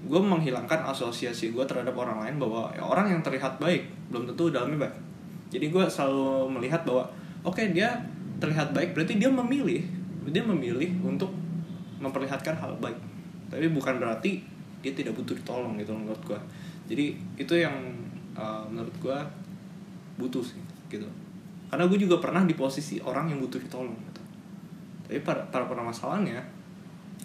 gue 0.00 0.20
menghilangkan 0.20 0.82
asosiasi 0.90 1.54
gue 1.54 1.62
terhadap 1.62 1.94
orang 1.94 2.24
lain 2.26 2.42
bahwa 2.42 2.72
ya, 2.74 2.82
orang 2.82 3.12
yang 3.12 3.20
terlihat 3.22 3.62
baik 3.62 3.86
belum 4.10 4.26
tentu 4.26 4.50
dalamnya 4.50 4.90
baik. 4.90 4.96
Jadi 5.54 5.66
gue 5.70 5.84
selalu 5.86 6.50
melihat 6.58 6.82
bahwa 6.82 7.06
oke 7.46 7.62
dia 7.70 7.94
terlihat 8.42 8.74
baik 8.74 8.96
berarti 8.98 9.14
dia 9.20 9.30
memilih 9.30 9.84
dia 10.30 10.44
memilih 10.46 10.90
untuk 11.06 11.30
memperlihatkan 12.02 12.58
hal 12.58 12.74
baik. 12.82 12.98
Tapi 13.50 13.66
bukan 13.70 14.02
berarti 14.02 14.42
dia 14.80 14.92
tidak 14.96 15.12
butuh 15.16 15.36
ditolong 15.36 15.76
gitu 15.76 15.92
menurut 15.92 16.20
gue 16.24 16.40
jadi 16.90 17.14
itu 17.38 17.54
yang 17.54 17.76
uh, 18.34 18.66
menurut 18.66 18.92
gue 18.98 19.18
butuh 20.20 20.44
sih 20.44 20.60
gitu. 20.92 21.08
Karena 21.70 21.86
gue 21.86 21.98
juga 22.02 22.18
pernah 22.18 22.42
di 22.42 22.52
posisi 22.58 22.98
orang 22.98 23.30
yang 23.30 23.38
butuh 23.40 23.62
ditolong 23.62 23.94
gitu. 23.94 24.22
Tapi 25.06 25.18
para 25.22 25.46
para 25.48 25.64
permasalahannya 25.70 26.42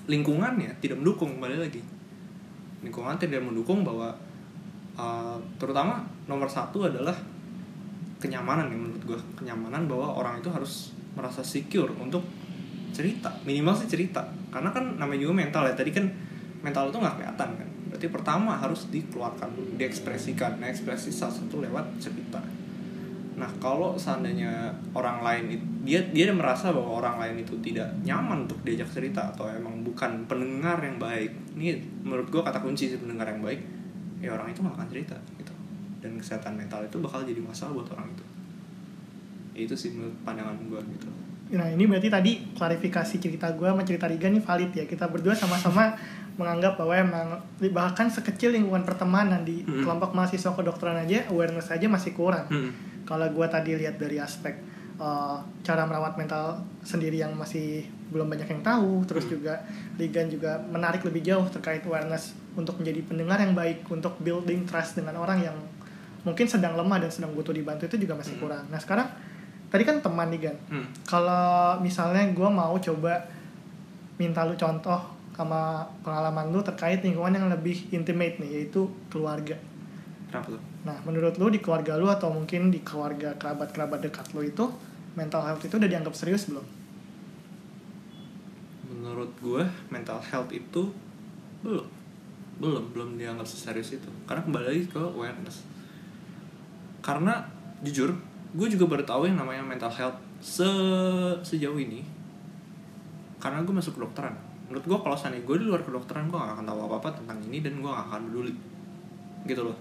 lingkungannya 0.05 0.77
tidak 0.79 1.01
mendukung 1.01 1.35
kembali 1.37 1.57
lagi. 1.65 1.81
Lingkungan 2.85 3.17
tidak 3.17 3.41
mendukung 3.41 3.81
bahwa 3.81 4.13
uh, 4.93 5.37
terutama 5.57 6.05
nomor 6.29 6.45
satu 6.45 6.85
adalah 6.85 7.17
kenyamanan 8.21 8.69
ya 8.69 8.77
menurut 8.77 9.03
gue 9.03 9.19
kenyamanan 9.33 9.89
bahwa 9.89 10.13
orang 10.13 10.39
itu 10.39 10.49
harus 10.53 10.93
merasa 11.17 11.41
secure 11.41 11.89
untuk 11.97 12.21
cerita 12.93 13.33
minimal 13.49 13.73
sih 13.73 13.89
cerita. 13.89 14.21
Karena 14.53 14.69
kan 14.69 15.01
namanya 15.01 15.25
juga 15.25 15.41
mental 15.41 15.65
ya. 15.65 15.73
Tadi 15.73 15.89
kan 15.89 16.05
mental 16.61 16.93
itu 16.93 16.97
nggak 17.01 17.15
kelihatan 17.17 17.49
kan. 17.57 17.69
Berarti 17.89 18.07
pertama 18.13 18.61
harus 18.61 18.85
dikeluarkan 18.93 19.57
dulu 19.57 19.73
diekspresikan. 19.81 20.61
Nah 20.61 20.69
ekspresi 20.69 21.09
salah 21.09 21.33
satu 21.33 21.65
lewat 21.65 21.97
cerita 21.97 22.37
nah 23.35 23.51
kalau 23.59 23.99
seandainya 23.99 24.71
orang 24.95 25.19
lain 25.19 25.59
it- 25.59 25.67
dia 25.83 25.99
dia 26.15 26.31
merasa 26.31 26.71
bahwa 26.71 27.03
orang 27.03 27.19
lain 27.19 27.43
itu 27.43 27.53
tidak 27.59 27.91
nyaman 28.01 28.47
untuk 28.47 28.57
diajak 28.63 28.87
cerita 28.89 29.35
atau 29.35 29.45
emang 29.51 29.83
bukan 29.83 30.23
pendengar 30.25 30.79
yang 30.79 30.95
baik 30.95 31.35
ini 31.53 31.75
menurut 32.01 32.31
gue 32.31 32.39
kata 32.39 32.63
kunci 32.63 32.89
sih 32.89 32.99
pendengar 32.99 33.27
yang 33.27 33.43
baik 33.43 33.59
ya 34.23 34.33
orang 34.33 34.49
itu 34.49 34.63
nggak 34.63 34.75
akan 34.79 34.87
cerita 34.89 35.15
gitu. 35.37 35.53
Dan 36.01 36.17
kesehatan 36.17 36.53
mental 36.57 36.81
itu 36.85 36.97
bakal 37.01 37.21
jadi 37.25 37.41
masalah 37.41 37.77
buat 37.77 37.89
orang 37.93 38.07
itu. 38.09 38.25
Ya, 39.55 39.59
itu 39.65 39.75
sih 39.75 39.89
menurut 39.95 40.15
pandangan 40.23 40.55
gue 40.65 40.79
gitu. 40.97 41.09
Nah 41.53 41.67
ini 41.69 41.85
berarti 41.85 42.09
tadi 42.09 42.31
klarifikasi 42.57 43.15
cerita 43.21 43.53
gue 43.53 43.67
sama 43.69 43.85
cerita 43.85 44.09
Riga 44.09 44.27
nih 44.29 44.41
valid 44.41 44.71
ya. 44.73 44.85
Kita 44.85 45.05
berdua 45.09 45.37
sama-sama 45.37 45.93
menganggap 46.35 46.75
bahwa 46.75 46.93
emang 46.97 47.27
bahkan 47.71 48.11
sekecil 48.11 48.51
lingkungan 48.51 48.83
pertemanan 48.83 49.47
di 49.47 49.63
kelompok 49.63 50.11
mahasiswa 50.11 50.51
kedokteran 50.51 51.05
aja 51.05 51.23
awareness 51.31 51.71
aja 51.71 51.87
masih 51.87 52.11
kurang. 52.11 52.49
Hmm. 52.49 52.71
Kalau 53.05 53.25
gue 53.27 53.47
tadi 53.47 53.71
lihat 53.75 53.95
dari 53.95 54.17
aspek 54.17 54.57
uh, 54.97 55.37
cara 55.61 55.83
merawat 55.83 56.13
mental 56.15 56.57
sendiri 56.81 57.17
yang 57.17 57.33
masih 57.33 57.81
belum 58.05 58.27
banyak 58.27 58.45
yang 58.47 58.61
tahu 58.61 59.01
terus 59.03 59.25
Hmm. 59.25 59.33
juga 59.33 59.53
Ligan 59.95 60.27
juga 60.27 60.59
menarik 60.65 61.01
lebih 61.01 61.21
jauh 61.21 61.45
terkait 61.47 61.81
awareness 61.81 62.33
untuk 62.53 62.77
menjadi 62.77 63.01
pendengar 63.03 63.39
yang 63.39 63.53
baik 63.53 63.85
untuk 63.87 64.17
building 64.19 64.63
trust 64.63 64.95
dengan 64.95 65.15
orang 65.15 65.41
yang 65.41 65.57
mungkin 66.21 66.45
sedang 66.45 66.73
lemah 66.73 66.97
dan 66.99 67.09
sedang 67.09 67.31
butuh 67.31 67.51
dibantu 67.51 67.85
itu 67.85 68.01
juga 68.01 68.13
masih 68.15 68.35
Hmm. 68.35 68.41
kurang 68.41 68.63
nah 68.67 68.77
sekarang 68.77 69.07
tadi 69.65 69.83
kan 69.83 69.99
teman 69.99 70.29
nih 70.29 70.39
Gan 70.43 70.57
Hmm. 70.67 70.85
kalau 71.03 71.45
misalnya 71.79 72.25
gue 72.27 72.49
mau 72.51 72.73
coba 72.75 73.21
minta 74.15 74.41
lu 74.41 74.55
contoh 74.55 74.99
sama 75.31 75.83
pengalaman 75.99 76.47
lu 76.47 76.63
terkait 76.63 77.03
lingkungan 77.03 77.35
yang 77.35 77.47
lebih 77.47 77.91
intimate 77.91 78.39
nih 78.39 78.49
yaitu 78.55 78.81
keluarga 79.07 79.59
Kenapa 80.25 80.55
tuh? 80.55 80.61
Nah, 80.85 80.97
menurut 81.01 81.33
lu 81.41 81.49
di 81.49 81.57
keluarga 81.57 81.97
lu 81.97 82.05
atau 82.05 82.29
mungkin 82.29 82.69
di 82.69 82.85
keluarga 82.85 83.33
kerabat-kerabat 83.35 84.05
dekat 84.05 84.29
lu 84.37 84.45
itu 84.45 84.69
mental 85.17 85.41
health 85.41 85.65
itu 85.65 85.75
udah 85.81 85.89
dianggap 85.89 86.13
serius 86.13 86.45
belum? 86.45 86.65
Menurut 88.93 89.31
gue 89.41 89.65
mental 89.89 90.21
health 90.21 90.53
itu 90.53 90.93
belum. 91.65 91.87
Belum 92.61 92.83
belum 92.93 93.09
dianggap 93.17 93.49
seserius 93.49 93.97
itu. 93.97 94.09
Karena 94.29 94.45
kembali 94.45 94.65
lagi 94.69 94.83
ke 94.85 95.01
awareness. 95.01 95.65
Karena 97.01 97.41
jujur 97.81 98.13
gue 98.55 98.67
juga 98.71 98.85
baru 98.87 99.03
tahu 99.03 99.27
yang 99.27 99.41
namanya 99.41 99.65
mental 99.65 99.91
health 99.91 100.15
se 100.39 100.69
sejauh 101.43 101.75
ini 101.75 102.05
karena 103.41 103.61
gue 103.61 103.73
masuk 103.73 103.97
kedokteran. 103.97 104.33
Menurut 104.69 104.85
gue 104.85 104.97
kalau 105.01 105.17
seandainya 105.17 105.45
gue 105.45 105.57
di 105.61 105.65
luar 105.69 105.81
kedokteran 105.85 106.29
gue 106.29 106.37
gak 106.37 106.57
akan 106.57 106.65
tahu 106.65 106.79
apa 106.89 106.95
apa 106.97 107.09
tentang 107.21 107.37
ini 107.45 107.61
dan 107.61 107.77
gue 107.77 107.89
gak 107.89 108.05
akan 108.09 108.21
peduli. 108.29 108.53
Gitu 109.45 109.61
loh. 109.61 109.77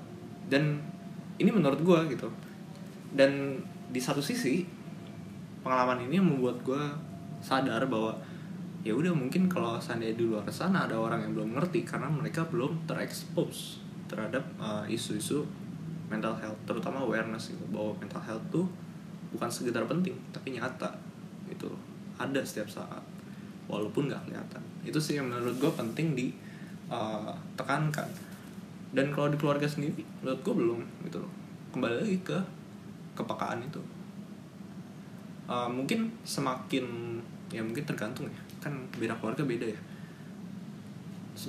Dan 0.52 0.76
ini 1.38 1.50
menurut 1.50 1.80
gue 1.80 1.98
gitu. 2.14 2.28
Dan 3.14 3.58
di 3.90 4.00
satu 4.02 4.18
sisi 4.18 4.66
pengalaman 5.62 6.04
ini 6.04 6.20
yang 6.20 6.28
membuat 6.28 6.60
gue 6.66 6.82
sadar 7.40 7.86
bahwa 7.88 8.16
ya 8.84 8.92
udah 8.92 9.16
mungkin 9.16 9.48
kalau 9.48 9.80
seandainya 9.80 10.16
di 10.20 10.24
luar 10.28 10.44
sana 10.52 10.84
ada 10.84 11.00
orang 11.00 11.24
yang 11.24 11.32
belum 11.32 11.56
ngerti 11.56 11.88
karena 11.88 12.08
mereka 12.10 12.44
belum 12.44 12.84
terekspos 12.84 13.80
terhadap 14.04 14.44
uh, 14.60 14.84
isu-isu 14.84 15.40
mental 16.12 16.36
health 16.36 16.60
terutama 16.68 17.00
awareness 17.00 17.48
gitu 17.48 17.64
bahwa 17.72 17.96
mental 17.96 18.20
health 18.20 18.44
tuh 18.52 18.68
bukan 19.32 19.48
sekedar 19.48 19.88
penting 19.88 20.12
tapi 20.36 20.52
nyata 20.52 20.92
gitu 21.48 21.72
ada 22.20 22.44
setiap 22.44 22.68
saat 22.68 23.00
walaupun 23.64 24.12
nggak 24.12 24.28
kelihatan. 24.28 24.62
Itu 24.84 25.00
sih 25.00 25.16
yang 25.16 25.32
menurut 25.32 25.56
gue 25.56 25.72
penting 25.72 26.12
di 26.12 26.28
uh, 26.92 27.32
tekankan 27.56 28.06
dan 28.94 29.10
kalau 29.10 29.26
di 29.26 29.36
keluarga 29.36 29.66
sendiri 29.66 30.06
menurut 30.22 30.40
gue 30.40 30.54
belum 30.54 30.80
gitu 31.10 31.18
loh. 31.18 31.32
Kembali 31.74 31.94
lagi 31.98 32.18
ke 32.22 32.38
kepekaan 33.18 33.58
itu. 33.58 33.82
Uh, 35.50 35.66
mungkin 35.68 36.08
semakin 36.22 36.86
ya 37.50 37.60
mungkin 37.60 37.82
tergantung 37.82 38.30
ya. 38.30 38.42
Kan 38.62 38.78
beda 38.94 39.18
keluarga 39.18 39.42
beda 39.42 39.66
ya. 39.66 39.80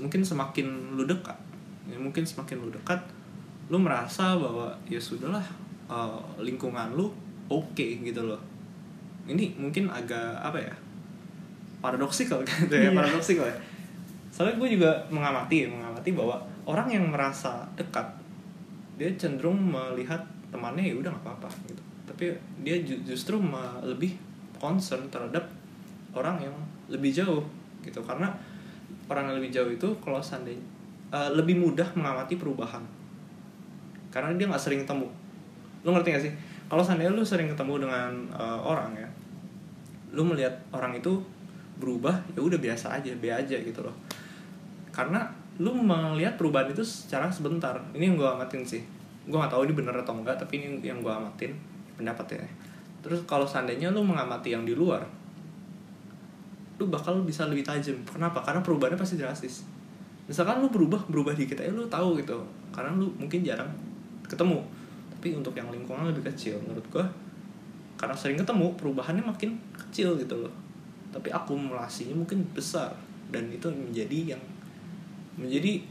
Mungkin 0.01 0.25
semakin 0.25 0.97
lu 0.97 1.05
dekat 1.05 1.37
ya 1.85 2.01
mungkin 2.01 2.25
semakin 2.25 2.65
lu 2.65 2.73
dekat 2.73 2.97
lu 3.69 3.77
merasa 3.77 4.33
bahwa 4.33 4.73
ya 4.89 4.97
sudahlah 4.97 5.45
uh, 5.85 6.17
lingkungan 6.41 6.97
lu 6.97 7.13
oke 7.45 7.85
gitu 8.01 8.25
loh. 8.25 8.41
Ini 9.29 9.53
mungkin 9.61 9.85
agak 9.93 10.41
apa 10.41 10.57
ya 10.57 10.73
paradoksikal 11.85 12.41
gitu 12.49 12.73
ya 12.73 12.89
Iya. 12.89 12.97
paradoksikal 12.97 13.45
ya. 13.45 13.57
Soalnya 14.33 14.57
gue 14.57 14.81
juga 14.81 14.91
mengamati 15.13 15.69
mengamati 15.69 16.09
bahwa 16.17 16.41
orang 16.65 16.89
yang 16.89 17.05
merasa 17.13 17.65
dekat 17.77 18.05
dia 18.95 19.11
cenderung 19.19 19.59
melihat 19.59 20.19
temannya 20.49 20.91
ya 20.91 20.95
udah 20.97 21.11
nggak 21.11 21.23
apa-apa 21.25 21.49
gitu. 21.67 21.83
Tapi 22.09 22.25
dia 22.63 22.79
ju- 22.81 23.01
justru 23.03 23.37
lebih 23.83 24.15
concern 24.57 25.05
terhadap 25.11 25.43
orang 26.15 26.39
yang 26.39 26.55
lebih 26.87 27.11
jauh 27.11 27.43
gitu. 27.83 27.99
Karena 28.01 28.31
orang 29.11 29.29
yang 29.29 29.37
lebih 29.37 29.51
jauh 29.51 29.69
itu 29.69 29.87
kalau 29.99 30.23
seandainya 30.23 30.63
eh, 31.11 31.29
lebih 31.35 31.59
mudah 31.59 31.85
mengamati 31.93 32.39
perubahan. 32.39 32.81
Karena 34.09 34.31
dia 34.39 34.47
nggak 34.47 34.63
sering 34.63 34.81
ketemu. 34.87 35.11
Lu 35.83 35.91
ngerti 35.91 36.09
gak 36.15 36.23
sih? 36.23 36.33
Kalau 36.65 36.81
seandainya 36.81 37.13
lu 37.13 37.21
sering 37.21 37.51
ketemu 37.51 37.85
dengan 37.85 38.11
eh, 38.31 38.59
orang 38.63 38.95
ya 38.95 39.09
lu 40.15 40.23
melihat 40.23 40.55
orang 40.71 40.95
itu 40.95 41.19
berubah 41.75 42.15
ya 42.31 42.39
udah 42.39 42.55
biasa 42.55 42.95
aja 42.95 43.11
be 43.19 43.27
aja 43.27 43.59
gitu 43.59 43.83
loh. 43.83 43.91
Karena 44.95 45.27
lu 45.55 45.71
melihat 45.71 46.35
perubahan 46.35 46.71
itu 46.71 46.83
secara 46.83 47.31
sebentar. 47.31 47.79
Ini 47.95 48.11
yang 48.11 48.15
gue 48.19 48.27
amatin 48.27 48.63
sih. 48.67 48.83
Gue 49.25 49.37
nggak 49.39 49.51
tahu 49.55 49.65
ini 49.65 49.73
bener 49.73 49.95
atau 49.95 50.13
enggak 50.15 50.35
tapi 50.35 50.59
ini 50.61 50.83
yang 50.83 50.99
gue 50.99 51.09
amatin 51.09 51.55
pendapat 51.95 52.27
ya 52.35 52.45
terus 53.05 53.21
kalau 53.23 53.45
seandainya 53.45 53.93
lu 53.93 54.01
mengamati 54.01 54.51
yang 54.51 54.65
di 54.65 54.73
luar 54.73 55.05
lu 56.75 56.91
bakal 56.91 57.23
bisa 57.23 57.47
lebih 57.47 57.63
tajam. 57.63 57.95
Kenapa? 58.03 58.43
Karena 58.43 58.59
perubahannya 58.59 58.99
pasti 58.99 59.15
drastis. 59.15 59.63
Misalkan 60.27 60.59
lu 60.59 60.67
berubah 60.67 61.07
berubah 61.07 61.31
dikit 61.31 61.55
aja 61.63 61.71
lu 61.71 61.87
tahu 61.87 62.19
gitu. 62.19 62.35
Karena 62.75 62.91
lu 62.99 63.07
mungkin 63.15 63.47
jarang 63.47 63.71
ketemu. 64.27 64.59
Tapi 65.15 65.39
untuk 65.39 65.55
yang 65.55 65.71
lingkungan 65.71 66.03
lebih 66.03 66.27
kecil 66.27 66.59
menurut 66.59 66.83
gua 66.91 67.07
karena 67.95 68.11
sering 68.11 68.35
ketemu 68.35 68.75
perubahannya 68.75 69.23
makin 69.23 69.55
kecil 69.87 70.19
gitu 70.19 70.35
loh. 70.35 70.51
Tapi 71.15 71.31
akumulasinya 71.31 72.11
mungkin 72.11 72.43
besar. 72.51 72.91
Dan 73.31 73.47
itu 73.55 73.71
menjadi 73.71 74.35
yang 74.35 74.43
menjadi 75.35 75.83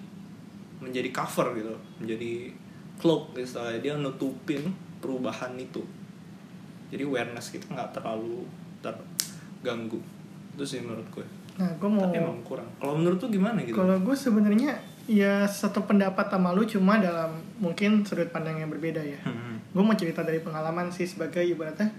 menjadi 0.80 1.08
cover 1.12 1.56
gitu 1.56 1.74
menjadi 2.00 2.52
cloak 3.00 3.36
istilahnya 3.36 3.80
dia 3.80 3.94
nutupin 3.96 4.72
perubahan 5.00 5.54
itu 5.56 5.84
jadi 6.88 7.04
awareness 7.04 7.52
kita 7.52 7.72
nggak 7.72 7.96
terlalu 7.96 8.44
terganggu 8.84 10.00
itu 10.54 10.64
sih 10.64 10.80
menurut 10.80 11.08
gue 11.12 11.26
Nah, 11.54 11.70
gue 11.78 11.86
mau 11.86 12.02
tapi 12.02 12.18
emang 12.18 12.42
kurang 12.42 12.66
kalau 12.82 12.98
menurut 12.98 13.14
tuh 13.22 13.30
gimana 13.30 13.62
gitu 13.62 13.78
kalau 13.78 13.94
gue 14.02 14.16
sebenarnya 14.18 14.74
ya 15.04 15.44
satu 15.44 15.84
pendapat 15.84 16.32
sama 16.32 16.56
lu 16.56 16.64
cuma 16.64 16.96
dalam 16.96 17.36
mungkin 17.60 18.02
sudut 18.02 18.32
pandang 18.32 18.56
yang 18.56 18.72
berbeda 18.72 19.04
ya. 19.04 19.20
Hmm. 19.22 19.60
Gue 19.70 19.82
mau 19.84 19.94
cerita 19.94 20.24
dari 20.24 20.40
pengalaman 20.40 20.88
sih 20.88 21.04
sebagai 21.04 21.44
ibaratnya 21.44 21.92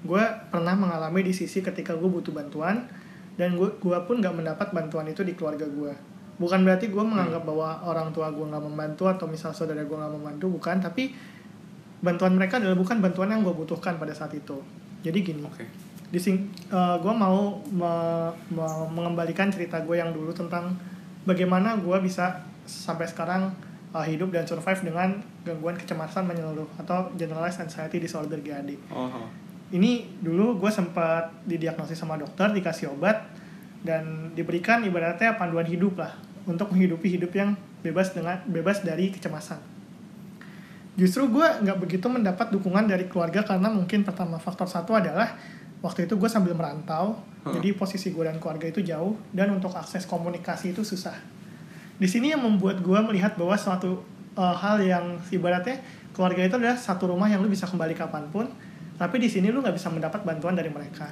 gue 0.00 0.24
pernah 0.48 0.72
mengalami 0.72 1.20
di 1.28 1.32
sisi 1.36 1.60
ketika 1.60 1.92
gue 1.92 2.08
butuh 2.08 2.32
bantuan 2.32 2.88
dan 3.36 3.56
gue 3.56 3.68
gua 3.80 4.04
pun 4.08 4.20
nggak 4.20 4.32
mendapat 4.32 4.72
bantuan 4.72 5.08
itu 5.08 5.24
di 5.24 5.32
keluarga 5.36 5.64
gue. 5.68 5.92
Bukan 6.40 6.64
berarti 6.64 6.88
gue 6.88 7.04
menganggap 7.04 7.44
bahwa 7.44 7.84
orang 7.84 8.08
tua 8.16 8.32
gue 8.32 8.48
nggak 8.48 8.64
membantu 8.64 9.04
atau 9.12 9.28
misal 9.28 9.52
saudara 9.52 9.84
gue 9.84 9.92
nggak 9.92 10.14
membantu, 10.16 10.48
bukan. 10.56 10.80
Tapi 10.80 11.12
bantuan 12.00 12.32
mereka 12.32 12.56
adalah 12.56 12.80
bukan 12.80 13.04
bantuan 13.04 13.28
yang 13.28 13.44
gue 13.44 13.52
butuhkan 13.52 14.00
pada 14.00 14.16
saat 14.16 14.32
itu. 14.32 14.56
Jadi 15.04 15.18
gini, 15.20 15.44
oke 15.44 15.90
di 16.10 16.18
sing 16.18 16.50
gue 16.74 17.14
mau 17.14 17.62
me- 17.70 18.34
me- 18.50 18.88
mengembalikan 18.90 19.46
cerita 19.46 19.78
gue 19.86 19.94
yang 19.94 20.10
dulu 20.10 20.34
tentang 20.34 20.74
bagaimana 21.22 21.78
gue 21.78 21.96
bisa 22.02 22.42
sampai 22.66 23.06
sekarang 23.06 23.54
uh, 23.94 24.02
hidup 24.02 24.34
dan 24.34 24.42
survive 24.42 24.82
dengan 24.82 25.22
gangguan 25.46 25.78
kecemasan 25.78 26.26
menyeluruh 26.26 26.66
atau 26.82 27.10
generalized 27.14 27.62
anxiety 27.62 28.02
disorder 28.02 28.42
GAD. 28.42 28.74
oh, 28.90 29.06
oh. 29.06 29.28
Ini 29.70 30.18
dulu 30.18 30.58
gue 30.58 30.70
sempat 30.74 31.30
didiagnosis 31.46 31.94
sama 31.94 32.18
dokter, 32.18 32.50
dikasih 32.50 32.90
obat 32.90 33.22
dan 33.86 34.34
diberikan 34.34 34.82
ibaratnya 34.82 35.38
panduan 35.38 35.62
hidup 35.62 35.94
lah 35.94 36.10
untuk 36.50 36.74
menghidupi 36.74 37.14
hidup 37.14 37.30
yang 37.30 37.54
bebas 37.86 38.10
dengan 38.10 38.42
bebas 38.50 38.82
dari 38.82 39.14
kecemasan. 39.14 39.62
Justru 40.98 41.30
gue 41.30 41.46
nggak 41.46 41.78
begitu 41.78 42.10
mendapat 42.10 42.50
dukungan 42.50 42.90
dari 42.90 43.06
keluarga 43.06 43.46
karena 43.46 43.70
mungkin 43.70 44.02
pertama 44.02 44.36
faktor 44.42 44.66
satu 44.66 44.98
adalah 44.98 45.38
waktu 45.80 46.04
itu 46.10 46.18
gue 46.18 46.28
sambil 46.28 46.52
merantau, 46.52 47.16
Hmm. 47.40 47.56
jadi 47.56 47.72
posisi 47.72 48.12
gue 48.12 48.20
dan 48.20 48.36
keluarga 48.36 48.68
itu 48.68 48.84
jauh 48.84 49.16
dan 49.32 49.48
untuk 49.48 49.72
akses 49.72 50.04
komunikasi 50.04 50.76
itu 50.76 50.84
susah. 50.84 51.16
Di 51.96 52.04
sini 52.04 52.36
yang 52.36 52.44
membuat 52.44 52.84
gue 52.84 53.00
melihat 53.00 53.32
bahwa 53.40 53.56
suatu 53.56 54.04
uh, 54.36 54.52
hal 54.52 54.76
yang 54.84 55.16
ibaratnya 55.32 55.80
keluarga 56.12 56.44
itu 56.44 56.60
adalah 56.60 56.76
satu 56.76 57.08
rumah 57.08 57.32
yang 57.32 57.40
lu 57.40 57.48
bisa 57.48 57.64
kembali 57.64 57.96
kapan 57.96 58.28
pun, 58.28 58.44
tapi 59.00 59.16
di 59.16 59.32
sini 59.32 59.48
lu 59.48 59.64
nggak 59.64 59.72
bisa 59.72 59.88
mendapat 59.88 60.20
bantuan 60.20 60.52
dari 60.52 60.68
mereka. 60.68 61.08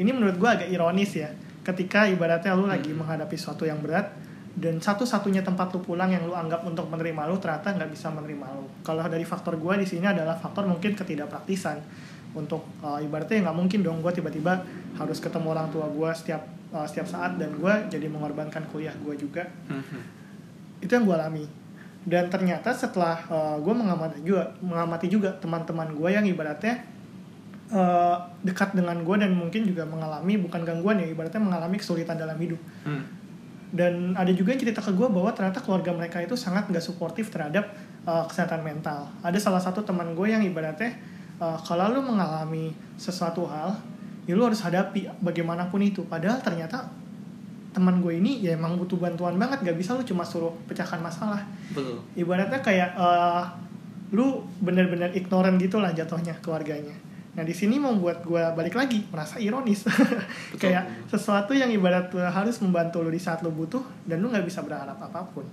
Ini 0.00 0.08
menurut 0.16 0.40
gue 0.40 0.48
agak 0.48 0.68
ironis 0.72 1.12
ya, 1.12 1.28
ketika 1.60 2.08
ibaratnya 2.08 2.56
lu 2.56 2.64
lagi 2.64 2.96
Hmm. 2.96 3.04
menghadapi 3.04 3.36
sesuatu 3.36 3.68
yang 3.68 3.76
berat 3.84 4.16
dan 4.56 4.80
satu-satunya 4.80 5.44
tempat 5.44 5.68
lu 5.76 5.84
pulang 5.84 6.08
yang 6.08 6.24
lu 6.24 6.32
anggap 6.32 6.64
untuk 6.64 6.88
menerima 6.88 7.28
lu 7.28 7.36
ternyata 7.36 7.76
nggak 7.76 7.92
bisa 7.92 8.08
menerima 8.08 8.46
lu. 8.56 8.64
Kalau 8.80 9.04
dari 9.04 9.28
faktor 9.28 9.60
gue 9.60 9.84
di 9.84 9.86
sini 9.86 10.08
adalah 10.08 10.32
faktor 10.40 10.64
mungkin 10.64 10.96
ketidakpraktisan. 10.96 11.76
Untuk 12.32 12.64
uh, 12.80 12.96
ibaratnya 13.00 13.44
nggak 13.48 13.56
mungkin 13.56 13.84
dong 13.84 14.00
gue 14.00 14.12
tiba-tiba 14.16 14.64
harus 14.96 15.20
ketemu 15.20 15.52
orang 15.52 15.68
tua 15.68 15.88
gue 15.92 16.10
setiap 16.16 16.48
uh, 16.72 16.88
setiap 16.88 17.04
saat 17.04 17.36
dan 17.36 17.52
gue 17.52 17.72
jadi 17.92 18.08
mengorbankan 18.08 18.64
kuliah 18.72 18.96
gue 18.96 19.14
juga. 19.20 19.44
Hmm, 19.68 19.84
itu 20.80 20.88
yang 20.88 21.04
gue 21.04 21.16
alami. 21.16 21.44
Dan 22.06 22.30
ternyata 22.30 22.70
setelah 22.70 23.18
gue 23.58 23.74
mengamati 23.74 24.22
juga 24.22 24.54
mengamati 24.62 25.10
juga 25.10 25.34
teman-teman 25.42 25.90
gue 25.90 26.06
yang 26.14 26.22
ibaratnya 26.22 26.86
eh, 27.66 28.16
dekat 28.46 28.78
dengan 28.78 29.02
gue 29.02 29.16
dan 29.18 29.34
mungkin 29.34 29.66
juga 29.66 29.82
mengalami 29.82 30.38
bukan 30.38 30.62
gangguan 30.62 31.02
ya 31.02 31.10
ibaratnya 31.10 31.42
mengalami 31.42 31.82
kesulitan 31.82 32.14
dalam 32.14 32.38
hidup. 32.38 32.62
Hmm. 32.86 33.15
Dan 33.74 34.14
ada 34.14 34.30
juga 34.30 34.54
yang 34.54 34.62
cerita 34.62 34.78
ke 34.78 34.94
gue 34.94 35.08
bahwa 35.10 35.30
ternyata 35.34 35.58
keluarga 35.58 35.90
mereka 35.90 36.22
itu 36.22 36.38
sangat 36.38 36.70
nggak 36.70 36.84
suportif 36.84 37.34
terhadap 37.34 37.74
uh, 38.06 38.22
kesehatan 38.30 38.62
mental. 38.62 39.10
Ada 39.26 39.38
salah 39.42 39.62
satu 39.62 39.82
teman 39.82 40.14
gue 40.14 40.30
yang 40.30 40.42
ibaratnya 40.42 40.94
uh, 41.42 41.58
kalau 41.58 41.90
lu 41.90 42.00
mengalami 42.02 42.70
sesuatu 42.94 43.44
hal, 43.50 43.74
ya 44.24 44.38
lu 44.38 44.46
harus 44.46 44.62
hadapi 44.62 45.10
bagaimanapun 45.18 45.82
itu. 45.82 46.06
Padahal 46.06 46.38
ternyata 46.38 46.86
teman 47.74 48.00
gue 48.00 48.16
ini 48.16 48.40
ya 48.40 48.56
emang 48.56 48.78
butuh 48.80 48.96
bantuan 48.96 49.36
banget, 49.36 49.60
gak 49.66 49.76
bisa 49.76 49.92
lu 49.92 50.06
cuma 50.06 50.24
suruh 50.24 50.54
pecahkan 50.64 51.02
masalah. 51.02 51.42
betul 51.74 52.00
Ibaratnya 52.16 52.62
kayak 52.62 52.94
uh, 52.96 53.44
lu 54.14 54.46
bener-bener 54.62 55.10
ignoran 55.12 55.58
gitu 55.58 55.82
lah 55.82 55.90
jatuhnya 55.90 56.38
keluarganya. 56.40 56.94
Nah 57.36 57.44
di 57.44 57.52
sini 57.52 57.76
membuat 57.76 58.24
gue 58.24 58.40
balik 58.56 58.72
lagi 58.72 59.04
merasa 59.06 59.36
ironis, 59.36 59.84
kayak 60.62 61.06
sesuatu 61.06 61.52
yang 61.52 61.68
ibarat 61.68 62.08
harus 62.10 62.56
membantu 62.58 63.04
lu 63.04 63.12
di 63.12 63.20
saat 63.20 63.44
lu 63.44 63.52
butuh 63.52 63.84
dan 64.04 64.18
lu 64.18 64.32
nggak 64.32 64.42
bisa 64.42 64.64
berharap 64.64 64.96
apa 64.96 65.20
pun. 65.30 65.44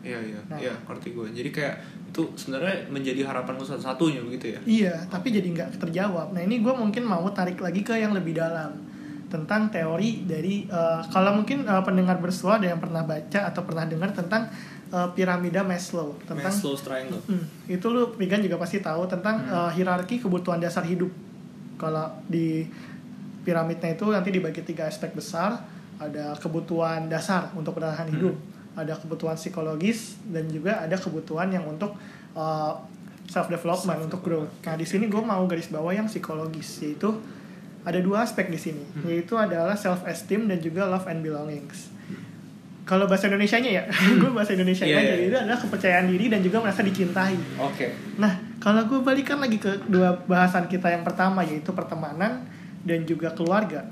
iya 0.00 0.22
iya 0.22 0.38
Nah. 0.46 0.54
iya 0.54 0.70
ngerti 0.86 1.18
gue 1.18 1.26
jadi 1.34 1.50
kayak 1.50 1.74
itu 2.14 2.22
sebenarnya 2.38 2.86
menjadi 2.86 3.26
harapan 3.26 3.58
lu 3.58 3.66
satu-satunya 3.66 4.22
begitu 4.22 4.54
ya 4.54 4.60
Iya, 4.62 4.94
tapi 5.10 5.34
jadi 5.34 5.50
nggak 5.50 5.82
terjawab. 5.82 6.30
Nah 6.30 6.46
ini 6.46 6.62
gue 6.62 6.70
mungkin 6.70 7.02
mau 7.02 7.26
tarik 7.34 7.58
lagi 7.58 7.82
ke 7.82 7.98
yang 7.98 8.14
lebih 8.14 8.38
dalam 8.38 8.86
tentang 9.26 9.66
teori 9.66 10.22
dari 10.22 10.70
uh, 10.70 11.02
kalau 11.10 11.34
mungkin 11.34 11.66
uh, 11.66 11.82
pendengar 11.82 12.22
bersua 12.22 12.62
ada 12.62 12.70
yang 12.70 12.78
pernah 12.78 13.02
baca 13.02 13.50
atau 13.50 13.66
pernah 13.66 13.82
dengar 13.82 14.14
tentang 14.14 14.46
uh, 14.88 15.08
piramida 15.12 15.62
Maslow 15.62 16.14
tentang 16.22 16.46
Maslow's 16.46 16.82
triangle 16.82 17.20
Hmm, 17.24 17.44
itu 17.66 17.86
lu 17.86 18.14
Pigan 18.14 18.38
juga 18.38 18.56
pasti 18.56 18.78
tahu 18.78 19.06
tentang 19.06 19.40
Hmm. 19.40 19.52
uh, 19.52 19.70
hierarki 19.70 20.18
kebutuhan 20.18 20.58
dasar 20.58 20.82
hidup. 20.82 21.10
Kalau 21.76 22.08
di 22.24 22.64
piramidnya 23.42 23.92
itu 23.92 24.04
nanti 24.06 24.30
dibagi 24.30 24.60
tiga 24.60 24.84
aspek 24.84 25.12
besar, 25.12 25.60
ada 25.96 26.34
kebutuhan 26.36 27.06
dasar 27.06 27.52
untuk 27.52 27.74
bertahan 27.74 28.08
hidup, 28.08 28.34
ada 28.74 28.92
kebutuhan 28.92 29.34
psikologis 29.34 30.18
dan 30.26 30.44
juga 30.46 30.80
ada 30.80 30.94
kebutuhan 30.94 31.48
yang 31.48 31.64
untuk 31.64 31.94
self 33.26 33.48
development 33.48 34.06
untuk 34.06 34.20
growth. 34.20 34.50
Nah 34.62 34.74
di 34.74 34.84
sini 34.84 35.06
gue 35.06 35.18
mau 35.18 35.40
garis 35.44 35.66
bawah 35.66 35.90
yang 35.90 36.06
psikologis 36.06 36.78
yaitu 36.80 37.10
ada 37.82 37.98
dua 37.98 38.22
aspek 38.22 38.46
di 38.46 38.58
sini, 38.58 38.82
Hmm. 38.82 39.06
yaitu 39.06 39.34
adalah 39.36 39.74
self 39.74 40.02
esteem 40.04 40.46
dan 40.46 40.58
juga 40.58 40.84
love 40.84 41.06
and 41.06 41.22
belongings. 41.22 41.90
Kalau 42.86 43.10
bahasa 43.10 43.26
Indonesia-nya 43.26 43.70
ya, 43.70 43.82
gue 44.22 44.30
bahasa 44.30 44.54
Indonesia 44.54 44.86
Iya, 44.86 44.94
aja, 44.94 45.02
iya, 45.02 45.14
iya. 45.18 45.26
itu 45.26 45.36
adalah 45.42 45.58
kepercayaan 45.58 46.06
diri 46.06 46.30
dan 46.30 46.38
juga 46.38 46.62
merasa 46.62 46.86
dicintai. 46.86 47.34
oke 47.58 47.86
Nah, 48.22 48.32
kalau 48.62 48.86
gue 48.86 49.02
balikan 49.02 49.42
lagi 49.42 49.58
ke 49.58 49.90
dua 49.90 50.14
bahasan 50.24 50.70
kita 50.70 50.94
yang 50.94 51.02
pertama 51.02 51.42
yaitu 51.42 51.74
pertemanan 51.74 52.46
dan 52.86 53.02
juga 53.02 53.34
keluarga. 53.34 53.82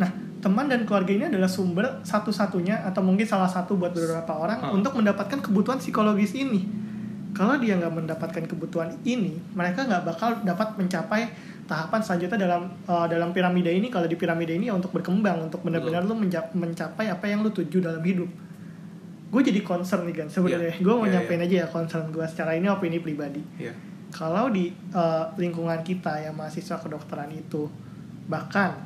Nah, 0.00 0.08
teman 0.40 0.72
dan 0.72 0.88
keluarga 0.88 1.12
ini 1.12 1.24
adalah 1.28 1.52
sumber 1.52 2.00
satu-satunya 2.00 2.80
atau 2.88 3.04
mungkin 3.04 3.28
salah 3.28 3.46
satu 3.46 3.76
buat 3.76 3.92
beberapa 3.92 4.32
orang 4.32 4.58
Hah. 4.58 4.70
untuk 4.72 4.96
mendapatkan 4.96 5.44
kebutuhan 5.44 5.76
psikologis 5.76 6.32
ini. 6.32 6.64
Kalau 7.36 7.60
dia 7.60 7.76
nggak 7.76 7.92
mendapatkan 7.92 8.44
kebutuhan 8.44 8.96
ini, 9.04 9.36
mereka 9.52 9.84
nggak 9.84 10.04
bakal 10.04 10.40
dapat 10.44 10.80
mencapai 10.80 11.28
tahapan 11.64 12.00
selanjutnya 12.00 12.38
dalam 12.40 12.62
uh, 12.84 13.06
dalam 13.06 13.30
piramida 13.30 13.68
ini. 13.68 13.88
Kalau 13.88 14.04
di 14.04 14.14
piramida 14.14 14.50
ini 14.50 14.66
ya 14.66 14.74
untuk 14.74 14.90
berkembang, 14.90 15.46
untuk 15.46 15.62
benar-benar 15.62 16.02
lu 16.02 16.14
menja- 16.14 16.50
mencapai 16.52 17.08
apa 17.08 17.24
yang 17.26 17.40
lu 17.40 17.50
tuju 17.50 17.78
dalam 17.78 18.02
hidup. 18.02 18.28
Gue 19.28 19.40
jadi 19.40 19.60
concern 19.60 20.04
nih 20.04 20.16
kan 20.22 20.28
sebenarnya. 20.28 20.76
Iya. 20.76 20.84
Gue 20.84 20.92
mau 20.92 21.06
Iya, 21.06 21.12
nyampein 21.18 21.40
aja 21.40 21.56
ya 21.62 21.66
concern 21.66 22.04
gue 22.08 22.26
secara 22.26 22.52
ini 22.52 22.68
opini 22.68 22.98
pribadi 22.98 23.40
iya 23.56 23.72
kalau 24.12 24.52
di 24.52 24.68
uh, 24.92 25.32
lingkungan 25.40 25.80
kita 25.80 26.20
yang 26.20 26.36
mahasiswa 26.36 26.76
kedokteran 26.76 27.32
itu 27.32 27.64
bahkan 28.28 28.76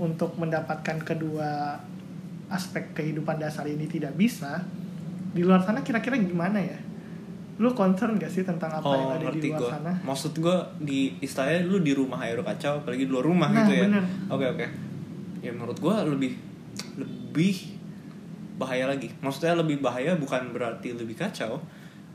untuk 0.00 0.40
mendapatkan 0.40 0.96
kedua 1.04 1.76
aspek 2.48 2.96
kehidupan 2.96 3.36
dasar 3.36 3.68
ini 3.68 3.84
tidak 3.84 4.16
bisa 4.16 4.64
di 5.36 5.44
luar 5.44 5.60
sana 5.60 5.84
kira-kira 5.84 6.16
gimana 6.16 6.64
ya 6.64 6.80
lu 7.54 7.70
concern 7.70 8.18
gak 8.18 8.30
sih 8.30 8.42
tentang 8.42 8.66
apa 8.66 8.82
yang 8.90 9.06
oh 9.06 9.14
ada 9.14 9.26
di 9.30 9.46
luar 9.46 9.62
gue 9.62 9.70
sana? 9.70 9.92
Maksud 10.02 10.32
gue 10.42 10.56
di 10.82 11.14
istilahnya 11.22 11.70
lu 11.70 11.78
di 11.78 11.94
rumah 11.94 12.18
udah 12.18 12.42
kacau 12.42 12.82
apalagi 12.82 13.06
di 13.06 13.12
luar 13.14 13.26
rumah 13.30 13.46
Nah, 13.50 13.62
gitu 13.62 13.72
ya? 13.78 13.86
oke 14.26 14.46
oke. 14.58 14.66
Ya 15.38 15.50
menurut 15.54 15.78
gue 15.78 15.94
lebih 16.10 16.32
lebih 16.98 17.54
bahaya 18.58 18.90
lagi. 18.90 19.06
Maksudnya 19.22 19.54
lebih 19.54 19.78
bahaya 19.78 20.18
bukan 20.18 20.50
berarti 20.50 20.94
lebih 20.98 21.14
kacau 21.14 21.62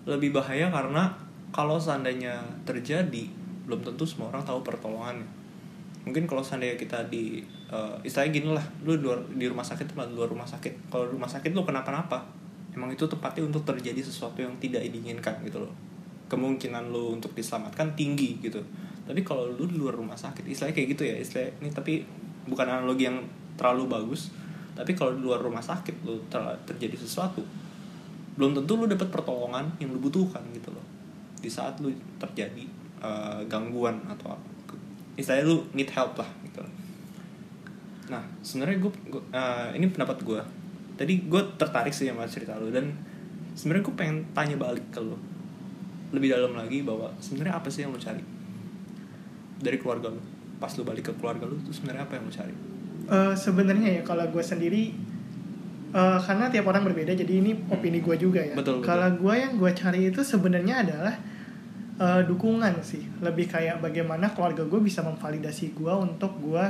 lebih 0.04 0.36
bahaya 0.36 0.68
karena 0.72 1.12
kalau 1.56 1.80
seandainya 1.80 2.40
terjadi 2.68 3.28
belum 3.64 3.80
tentu 3.86 4.04
semua 4.04 4.34
orang 4.34 4.44
tahu 4.44 4.60
pertolongannya. 4.66 5.28
Mungkin 6.04 6.26
kalau 6.26 6.42
seandainya 6.44 6.76
kita 6.76 7.06
di 7.08 7.40
eh, 7.70 7.96
istilahnya 8.04 8.32
gini 8.34 8.50
lah 8.56 8.66
lu 8.84 8.98
di, 9.00 9.04
luar, 9.08 9.20
di 9.30 9.46
rumah 9.48 9.64
sakit 9.64 9.94
tempat 9.96 10.12
luar 10.12 10.28
rumah 10.28 10.48
sakit. 10.48 10.92
Kalau 10.92 11.08
di 11.08 11.16
rumah 11.16 11.30
sakit 11.30 11.52
lu 11.56 11.64
kenapa-napa 11.64 12.39
emang 12.76 12.94
itu 12.94 13.06
tempatnya 13.06 13.46
untuk 13.46 13.66
terjadi 13.66 14.02
sesuatu 14.02 14.40
yang 14.40 14.54
tidak 14.62 14.86
diinginkan 14.90 15.42
gitu 15.46 15.64
loh. 15.64 15.74
Kemungkinan 16.30 16.94
lu 16.94 17.18
untuk 17.18 17.34
diselamatkan 17.34 17.98
tinggi 17.98 18.38
gitu. 18.40 18.62
Tapi 19.06 19.26
kalau 19.26 19.50
lu 19.50 19.66
di 19.66 19.78
luar 19.78 19.98
rumah 19.98 20.18
sakit 20.18 20.46
istilahnya 20.46 20.76
kayak 20.78 20.88
gitu 20.94 21.04
ya 21.06 21.16
istilah 21.18 21.50
ini 21.66 21.70
tapi 21.74 22.06
bukan 22.46 22.66
analogi 22.70 23.10
yang 23.10 23.18
terlalu 23.58 23.90
bagus 23.90 24.30
tapi 24.78 24.96
kalau 24.96 25.18
di 25.18 25.22
luar 25.26 25.42
rumah 25.42 25.60
sakit 25.60 26.08
lu 26.08 26.22
ter- 26.32 26.62
terjadi 26.64 26.96
sesuatu 26.96 27.44
belum 28.40 28.56
tentu 28.56 28.80
lu 28.80 28.88
dapat 28.88 29.12
pertolongan 29.12 29.68
yang 29.82 29.92
lu 29.92 30.00
butuhkan 30.00 30.40
gitu 30.54 30.70
loh. 30.72 30.86
Di 31.42 31.50
saat 31.50 31.82
lu 31.82 31.90
terjadi 32.22 32.64
eh, 33.02 33.42
gangguan 33.50 33.98
atau 34.08 34.38
istilahnya 35.20 35.46
lu 35.52 35.68
need 35.76 35.92
help 35.92 36.16
lah 36.16 36.30
gitu 36.48 36.64
nah 38.10 38.24
sebenarnya 38.42 38.82
gue 38.82 38.92
ini 39.76 39.86
pendapat 39.92 40.24
gue 40.24 40.42
tadi 41.00 41.24
gue 41.24 41.42
tertarik 41.56 41.96
sih 41.96 42.12
sama 42.12 42.28
cerita 42.28 42.60
lu 42.60 42.76
dan 42.76 42.92
sebenarnya 43.56 43.84
gue 43.88 43.96
pengen 43.96 44.18
tanya 44.36 44.60
balik 44.60 44.84
ke 44.92 45.00
lu. 45.00 45.16
Lebih 46.12 46.36
dalam 46.36 46.60
lagi 46.60 46.84
bahwa 46.84 47.08
sebenarnya 47.24 47.56
apa 47.56 47.72
sih 47.72 47.88
yang 47.88 47.96
lu 47.96 48.02
cari 48.02 48.20
dari 49.64 49.80
keluarga 49.80 50.12
lu? 50.12 50.20
Pas 50.60 50.76
lu 50.76 50.84
balik 50.84 51.08
ke 51.08 51.14
keluarga 51.16 51.48
lu 51.48 51.56
itu 51.56 51.72
sebenarnya 51.72 52.04
apa 52.04 52.20
yang 52.20 52.24
lu 52.28 52.34
cari? 52.36 52.56
Eh, 53.08 53.34
sebenarnya 53.40 53.90
ya 53.96 54.02
kalau 54.04 54.28
gue 54.28 54.44
sendiri 54.44 54.92
eh, 55.96 56.20
karena 56.20 56.52
tiap 56.52 56.68
orang 56.68 56.84
berbeda 56.84 57.16
jadi 57.16 57.32
ini 57.32 57.56
opini 57.72 58.04
gue 58.04 58.16
juga 58.20 58.44
ya. 58.44 58.60
Betul, 58.60 58.84
betul. 58.84 58.92
kalau 58.92 59.10
gue 59.16 59.34
yang 59.40 59.56
gue 59.56 59.72
cari 59.72 60.12
itu 60.12 60.20
sebenarnya 60.20 60.84
adalah 60.84 61.16
eh, 61.96 62.22
dukungan 62.28 62.84
sih. 62.84 63.08
Lebih 63.24 63.48
kayak 63.48 63.80
bagaimana 63.80 64.36
keluarga 64.36 64.68
gue 64.68 64.84
bisa 64.84 65.00
memvalidasi 65.00 65.72
gue 65.80 65.94
untuk 65.96 66.36
gue 66.44 66.66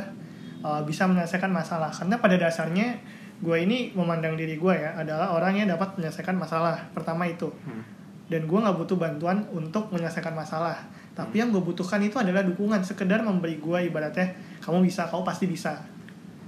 eh, 0.62 0.82
bisa 0.86 1.10
menyelesaikan 1.10 1.50
masalah. 1.50 1.89
Karena 1.89 2.22
pada 2.22 2.38
dasarnya 2.38 3.18
gue 3.39 3.56
ini 3.56 3.95
memandang 3.95 4.36
diri 4.36 4.56
gue 4.56 4.73
ya 4.73 4.95
adalah 4.95 5.32
orang 5.32 5.56
yang 5.56 5.67
dapat 5.67 5.95
menyelesaikan 5.95 6.36
masalah 6.36 6.75
pertama 6.91 7.23
itu. 7.25 7.47
Hmm. 7.65 7.84
dan 8.30 8.45
gue 8.45 8.60
nggak 8.62 8.78
butuh 8.78 8.93
bantuan 8.93 9.41
untuk 9.49 9.89
menyelesaikan 9.89 10.38
masalah. 10.38 10.78
Tapi 11.17 11.41
yang 11.41 11.49
gue 11.49 11.65
butuhkan 11.65 11.97
itu 11.97 12.13
adalah 12.13 12.45
dukungan 12.45 12.78
sekedar 12.86 13.25
memberi 13.25 13.58
gue 13.58 13.89
ibaratnya 13.89 14.30
kamu 14.62 14.86
bisa 14.86 15.10
kamu 15.10 15.25
pasti 15.25 15.49
bisa. 15.49 15.73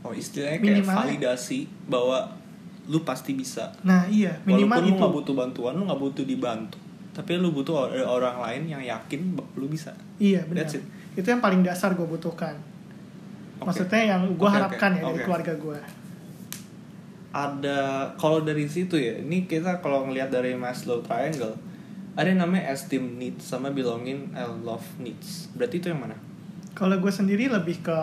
Oh 0.05 0.13
istilahnya 0.13 0.61
kayak 0.61 0.85
Minimalnya- 0.85 1.01
validasi 1.09 1.65
bahwa 1.89 2.37
lu 2.85 3.01
pasti 3.01 3.33
bisa. 3.33 3.73
Nah 3.81 4.05
iya 4.05 4.37
minimal 4.45 4.77
walaupun 4.77 4.85
lu 4.85 4.89
itu 4.89 5.01
nggak 5.01 5.13
butuh 5.17 5.33
bantuan 5.33 5.73
lu 5.73 5.83
nggak 5.89 6.01
butuh 6.05 6.21
dibantu. 6.21 6.77
Tapi 7.17 7.31
lu 7.41 7.49
butuh 7.49 7.89
ada 7.89 8.05
orang 8.05 8.37
lain 8.45 8.61
yang 8.77 8.83
yakin 8.85 9.33
lu 9.57 9.65
bisa. 9.65 9.89
Iya 10.21 10.45
benar. 10.45 10.69
That's 10.69 10.77
it. 10.77 10.85
itu 11.17 11.25
yang 11.25 11.41
paling 11.41 11.65
dasar 11.65 11.97
gue 11.97 12.05
butuhkan. 12.05 12.53
Oke. 13.57 13.73
maksudnya 13.73 14.17
yang 14.17 14.21
gue 14.37 14.45
oke, 14.45 14.53
harapkan 14.53 14.93
ya 14.97 15.01
dari 15.05 15.17
oke. 15.17 15.25
keluarga 15.25 15.53
gue 15.53 15.79
ada 17.31 17.79
kalau 18.15 18.41
dari 18.41 18.67
situ 18.67 18.95
ya 18.95 19.15
ini 19.17 19.43
kita 19.45 19.79
kalau 19.79 20.03
ngelihat 20.03 20.29
dari 20.29 20.51
Maslow 20.51 20.99
triangle 20.99 21.55
ada 22.11 22.27
yang 22.27 22.39
namanya 22.39 22.67
esteem 22.69 23.15
needs 23.15 23.47
sama 23.47 23.71
belonging 23.71 24.27
and 24.31 24.61
love 24.61 24.83
needs 24.97 25.47
berarti 25.53 25.79
itu 25.79 25.87
yang 25.87 26.01
mana 26.01 26.15
kalau 26.71 26.95
gue 26.97 27.07
sendiri 27.09 27.47
lebih 27.47 27.79
ke 27.79 27.97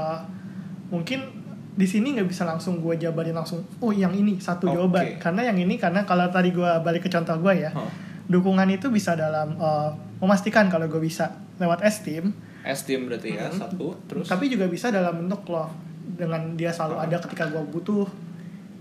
mungkin 0.89 1.29
di 1.75 1.87
sini 1.87 2.17
nggak 2.17 2.27
bisa 2.27 2.43
langsung 2.43 2.81
gue 2.81 2.97
jabarin 2.97 3.37
langsung 3.37 3.63
oh 3.79 3.93
yang 3.93 4.11
ini 4.11 4.41
satu 4.41 4.67
Oke. 4.67 4.75
jawaban 4.75 5.07
karena 5.21 5.41
yang 5.47 5.59
ini 5.59 5.77
karena 5.77 6.03
kalau 6.03 6.27
tadi 6.27 6.51
gue 6.51 6.71
balik 6.83 7.05
ke 7.05 7.11
contoh 7.11 7.37
gue 7.39 7.55
ya 7.61 7.71
Huh. 7.71 7.87
dukungan 8.27 8.67
itu 8.69 8.89
bisa 8.89 9.13
dalam 9.13 9.55
eh, 9.55 9.91
memastikan 10.19 10.67
kalau 10.67 10.85
gue 10.85 10.99
bisa 10.99 11.29
lewat 11.57 11.81
esteem 11.81 12.33
esteem 12.65 13.07
berarti 13.07 13.37
ya 13.37 13.47
Hmm. 13.47 13.61
satu 13.61 13.93
terus 14.05 14.27
tapi 14.27 14.49
juga 14.49 14.67
bisa 14.67 14.89
dalam 14.89 15.21
bentuk 15.21 15.45
love 15.47 15.71
dengan 16.17 16.57
dia 16.57 16.73
selalu 16.73 16.97
Ah. 16.97 17.05
ada 17.05 17.17
ketika 17.21 17.45
gue 17.47 17.63
butuh 17.69 18.09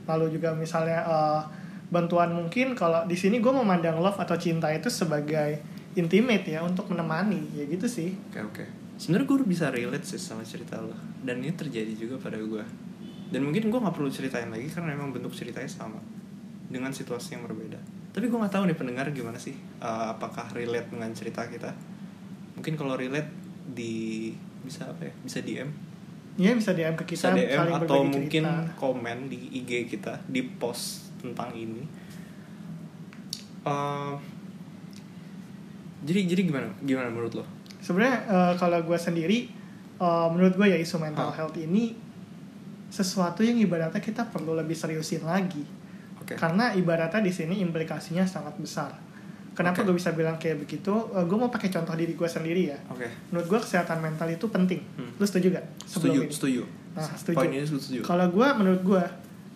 lalu 0.07 0.33
juga 0.33 0.55
misalnya 0.55 1.03
eh, 1.03 1.41
bantuan 1.91 2.33
mungkin 2.33 2.73
kalau 2.73 3.03
di 3.05 3.15
sini 3.15 3.43
gue 3.43 3.53
memandang 3.53 3.99
love 3.99 4.17
atau 4.19 4.35
cinta 4.39 4.71
itu 4.73 4.87
sebagai 4.87 5.59
intimate 5.93 6.47
ya 6.47 6.63
untuk 6.63 6.87
menemani. 6.89 7.53
Ya 7.53 7.67
gitu 7.67 7.85
sih. 7.85 8.15
Oke 8.31 8.41
oke. 8.41 8.65
Sebenarnya 8.97 9.27
gue 9.29 9.37
bisa 9.45 9.69
relate 9.69 10.07
sih 10.07 10.17
sama 10.17 10.41
cerita 10.41 10.81
lo. 10.81 10.95
Dan 11.21 11.43
ini 11.43 11.53
terjadi 11.53 11.93
juga 11.93 12.17
pada 12.17 12.39
gue 12.39 12.87
dan 13.27 13.43
mungkin 13.43 13.67
gue 13.67 13.79
nggak 13.79 13.95
perlu 13.95 14.07
ceritain 14.07 14.47
lagi 14.47 14.71
karena 14.71 14.95
memang 14.95 15.11
bentuk 15.11 15.35
ceritanya 15.35 15.67
sama 15.67 15.99
dengan 16.71 16.91
situasi 16.95 17.35
yang 17.35 17.43
berbeda. 17.43 17.79
Tapi 18.15 18.25
gue 18.31 18.37
nggak 18.39 18.53
tahu 18.55 18.63
nih 18.71 18.77
pendengar 18.77 19.07
gimana 19.11 19.37
sih 19.37 19.55
Eh, 19.77 20.07
apakah 20.09 20.49
relate 20.55 20.89
dengan 20.89 21.11
cerita 21.13 21.45
kita. 21.45 21.69
Mungkin 22.57 22.73
kalau 22.79 22.97
relate 22.97 23.29
di 23.67 24.33
bisa 24.63 24.89
apa 24.89 25.05
ya 25.05 25.13
bisa 25.21 25.39
DM 25.43 25.69
Iya 26.37 26.53
bisa 26.53 26.71
DM 26.77 26.93
ke 26.93 27.03
bisa 27.17 27.33
kita 27.33 27.37
DM 27.41 27.57
saling 27.57 27.75
atau 27.81 28.01
mungkin 28.05 28.43
cerita. 28.45 28.77
komen 28.77 29.17
di 29.25 29.39
IG 29.57 29.89
kita 29.89 30.21
di 30.29 30.41
post 30.61 31.09
tentang 31.17 31.49
ini 31.57 32.07
Eh, 33.67 34.13
jadi 36.07 36.19
jadi 36.23 36.41
gimana 36.47 36.69
gimana 36.79 37.11
menurut 37.11 37.33
lo 37.35 37.45
Sebenarnya 37.83 38.17
eh, 38.27 38.53
kalau 38.59 38.79
gue 38.83 38.99
sendiri, 38.99 39.47
eh, 39.99 40.27
menurut 40.31 40.55
gue 40.55 40.67
ya 40.67 40.77
isu 40.79 40.99
mental 40.99 41.31
Hah. 41.31 41.43
health 41.43 41.55
ini 41.59 41.95
sesuatu 42.87 43.43
yang 43.43 43.59
ibaratnya 43.59 43.99
kita 43.99 44.27
perlu 44.31 44.55
lebih 44.55 44.75
seriusin 44.75 45.27
lagi. 45.27 45.63
oke 46.19 46.39
Karena 46.39 46.71
ibaratnya 46.71 47.19
di 47.19 47.31
sini 47.31 47.59
implikasinya 47.59 48.23
sangat 48.23 48.55
besar. 48.59 48.91
Kenapa 49.57 49.81
Oke. 49.81 49.89
gue 49.89 49.95
bisa 49.97 50.13
bilang 50.13 50.37
kayak 50.37 50.61
begitu? 50.61 50.93
gue 51.09 51.33
mau 51.33 51.49
pakai 51.49 51.73
contoh 51.73 51.97
diri 51.97 52.13
gue 52.13 52.29
sendiri 52.29 52.69
ya. 52.69 52.77
oke 52.87 53.33
Menurut 53.33 53.47
gue 53.47 53.59
kesehatan 53.59 53.97
mental 53.97 54.29
itu 54.29 54.45
penting. 54.45 54.77
Hmm. 54.93 55.09
Lu 55.17 55.25
setuju 55.25 55.49
gak? 55.51 55.65
setuju 55.83 56.19
ini? 56.21 56.29
setuju 56.29 56.61
Nah, 56.93 57.09
setuju. 57.13 57.35
poin 57.35 57.49
ini 57.49 57.61
setuju 57.61 58.01
Kalau 58.01 58.25
gue, 58.27 58.47
menurut 58.53 58.81
gue, 58.81 59.03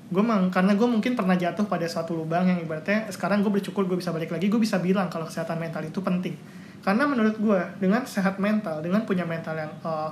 gue 0.10 0.24
mang 0.24 0.50
karena 0.50 0.74
gue 0.74 0.86
mungkin 0.86 1.14
pernah 1.14 1.34
jatuh 1.34 1.66
pada 1.66 1.86
suatu 1.86 2.14
lubang 2.14 2.44
yang 2.44 2.58
ibaratnya 2.58 3.08
sekarang 3.08 3.42
gue 3.42 3.50
bersyukur 3.52 3.86
gue 3.86 3.96
bisa 3.96 4.10
balik 4.10 4.30
lagi, 4.30 4.46
gue 4.46 4.58
bisa 4.58 4.78
bilang 4.78 5.06
kalau 5.08 5.24
kesehatan 5.24 5.58
mental 5.58 5.82
itu 5.82 6.02
penting. 6.02 6.34
Karena 6.82 7.06
menurut 7.06 7.38
gue 7.38 7.62
dengan 7.78 8.02
sehat 8.04 8.38
mental, 8.38 8.82
dengan 8.82 9.06
punya 9.06 9.22
mental 9.22 9.54
yang 9.54 9.70
uh, 9.82 10.10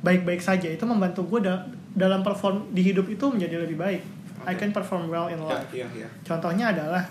baik-baik 0.00 0.38
saja 0.38 0.66
itu 0.66 0.82
membantu 0.82 1.22
gue 1.28 1.46
da- 1.46 1.66
dalam 1.90 2.20
perform 2.20 2.70
di 2.70 2.82
hidup 2.82 3.06
itu 3.06 3.22
menjadi 3.26 3.62
lebih 3.62 3.78
baik. 3.78 4.02
I 4.40 4.54
Oke. 4.54 4.58
can 4.58 4.70
perform 4.72 5.06
well 5.06 5.28
in 5.28 5.38
ya 5.38 5.46
life. 5.52 5.68
iya 5.70 5.86
iya 5.92 6.08
Contohnya 6.22 6.72
adalah 6.72 7.04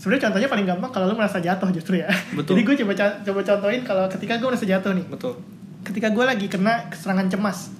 sebenarnya 0.00 0.22
contohnya 0.26 0.48
paling 0.48 0.66
gampang 0.66 0.90
kalau 0.90 1.06
lu 1.06 1.14
merasa 1.14 1.36
jatuh 1.38 1.68
justru 1.68 2.00
ya. 2.00 2.08
Betul. 2.32 2.56
Jadi 2.56 2.62
gue 2.64 2.74
coba 2.80 2.92
coba 3.20 3.40
contohin 3.44 3.82
kalau 3.82 4.04
ketika 4.08 4.32
gue 4.34 4.48
merasa 4.48 4.64
jatuh 4.64 4.92
nih 4.92 5.04
betul 5.06 5.36
ketika 5.80 6.08
gue 6.08 6.24
lagi 6.24 6.46
kena 6.46 6.88
serangan 6.90 7.28
cemas 7.28 7.72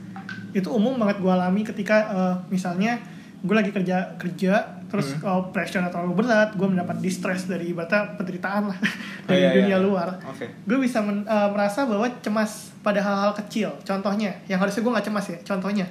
itu 0.52 0.68
umum 0.68 0.96
banget 0.96 1.16
gue 1.18 1.28
alami 1.28 1.62
ketika 1.62 1.96
eh, 2.06 2.34
misalnya 2.48 3.00
gue 3.40 3.52
lagi 3.52 3.70
kerja 3.70 4.16
kerja 4.16 4.52
terus 4.90 5.14
Hmm. 5.14 5.22
uh, 5.22 5.42
pressure 5.48 5.80
terlalu 5.86 6.18
berat 6.18 6.52
gue 6.52 6.66
mendapat 6.66 6.98
distress 6.98 7.46
dari 7.46 7.70
ibaratnya 7.70 8.12
penderitaan 8.14 8.68
lah 8.68 8.78
Oh, 9.22 9.28
dari 9.28 9.40
iya, 9.40 9.52
dunia 9.54 9.68
iya. 9.70 9.78
luar 9.78 10.08
oke 10.20 10.44
gue 10.60 10.78
bisa 10.78 10.98
men- 10.98 11.22
eh, 11.22 11.48
merasa 11.48 11.86
bahwa 11.86 12.04
cemas 12.18 12.74
pada 12.80 12.98
hal-hal 12.98 13.32
kecil 13.34 13.70
contohnya 13.80 14.34
yang 14.44 14.58
harusnya 14.58 14.82
gue 14.82 14.90
nggak 14.90 15.06
cemas 15.06 15.26
ya 15.26 15.38
contohnya 15.40 15.86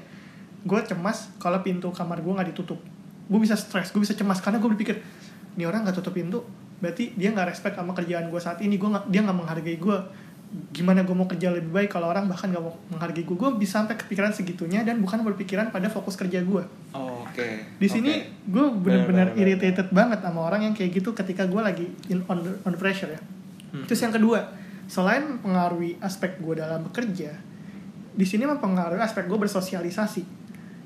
gue 0.60 0.80
cemas 0.84 1.32
kalau 1.38 1.62
pintu 1.62 1.88
kamar 1.90 2.20
gue 2.20 2.34
nggak 2.34 2.50
ditutup 2.52 2.78
gue 3.26 3.40
bisa 3.40 3.56
stres 3.56 3.90
gue 3.90 4.02
bisa 4.02 4.12
cemas 4.12 4.38
karena 4.38 4.58
gue 4.58 4.68
berpikir 4.68 5.00
ini 5.56 5.64
orang 5.66 5.86
nggak 5.88 5.98
tutup 5.98 6.14
pintu 6.14 6.42
berarti 6.80 7.12
dia 7.16 7.32
nggak 7.32 7.48
respect 7.52 7.76
sama 7.76 7.92
kerjaan 7.92 8.28
gue 8.28 8.40
saat 8.40 8.60
ini. 8.62 8.76
Gue 8.76 8.88
dia 9.08 9.22
nggak 9.24 9.38
menghargai 9.38 9.78
gue 9.78 9.98
gimana 10.74 11.06
gue 11.06 11.14
mau 11.14 11.30
kerja 11.30 11.54
lebih 11.54 11.70
baik 11.70 11.94
kalau 11.94 12.10
orang 12.10 12.26
bahkan 12.26 12.50
nggak 12.50 12.64
mau 12.64 12.74
menghargai 12.90 13.22
gue 13.22 13.38
gue 13.38 13.50
bisa 13.62 13.86
sampai 13.86 13.94
kepikiran 13.94 14.34
segitunya 14.34 14.82
dan 14.82 14.98
bukan 14.98 15.22
berpikiran 15.22 15.70
pada 15.70 15.94
fokus 15.94 16.18
kerja 16.18 16.42
gue 16.42 16.66
Oh, 16.90 17.22
oke 17.22 17.48
di 17.78 17.86
sini 17.86 18.26
Oke. 18.26 18.50
gue 18.50 18.66
benar-benar 18.82 19.30
Benar, 19.30 19.38
benar, 19.38 19.46
irritated 19.46 19.94
banget 19.94 20.26
sama 20.26 20.50
orang 20.50 20.66
yang 20.66 20.74
kayak 20.74 20.90
gitu 20.98 21.14
ketika 21.14 21.46
gue 21.46 21.62
lagi 21.62 21.86
in 22.10 22.26
on 22.26 22.42
the, 22.42 22.50
on 22.66 22.74
pressure 22.74 23.14
ya. 23.14 23.22
Hmm. 23.70 23.86
terus 23.86 24.02
yang 24.02 24.10
kedua 24.10 24.50
selain 24.90 25.22
mempengaruhi 25.38 26.02
aspek 26.02 26.42
gue 26.42 26.58
dalam 26.58 26.82
bekerja 26.90 27.30
di 28.18 28.26
sini 28.26 28.50
mempengaruhi 28.50 28.98
aspek 28.98 29.30
gue 29.30 29.38
bersosialisasi 29.38 30.39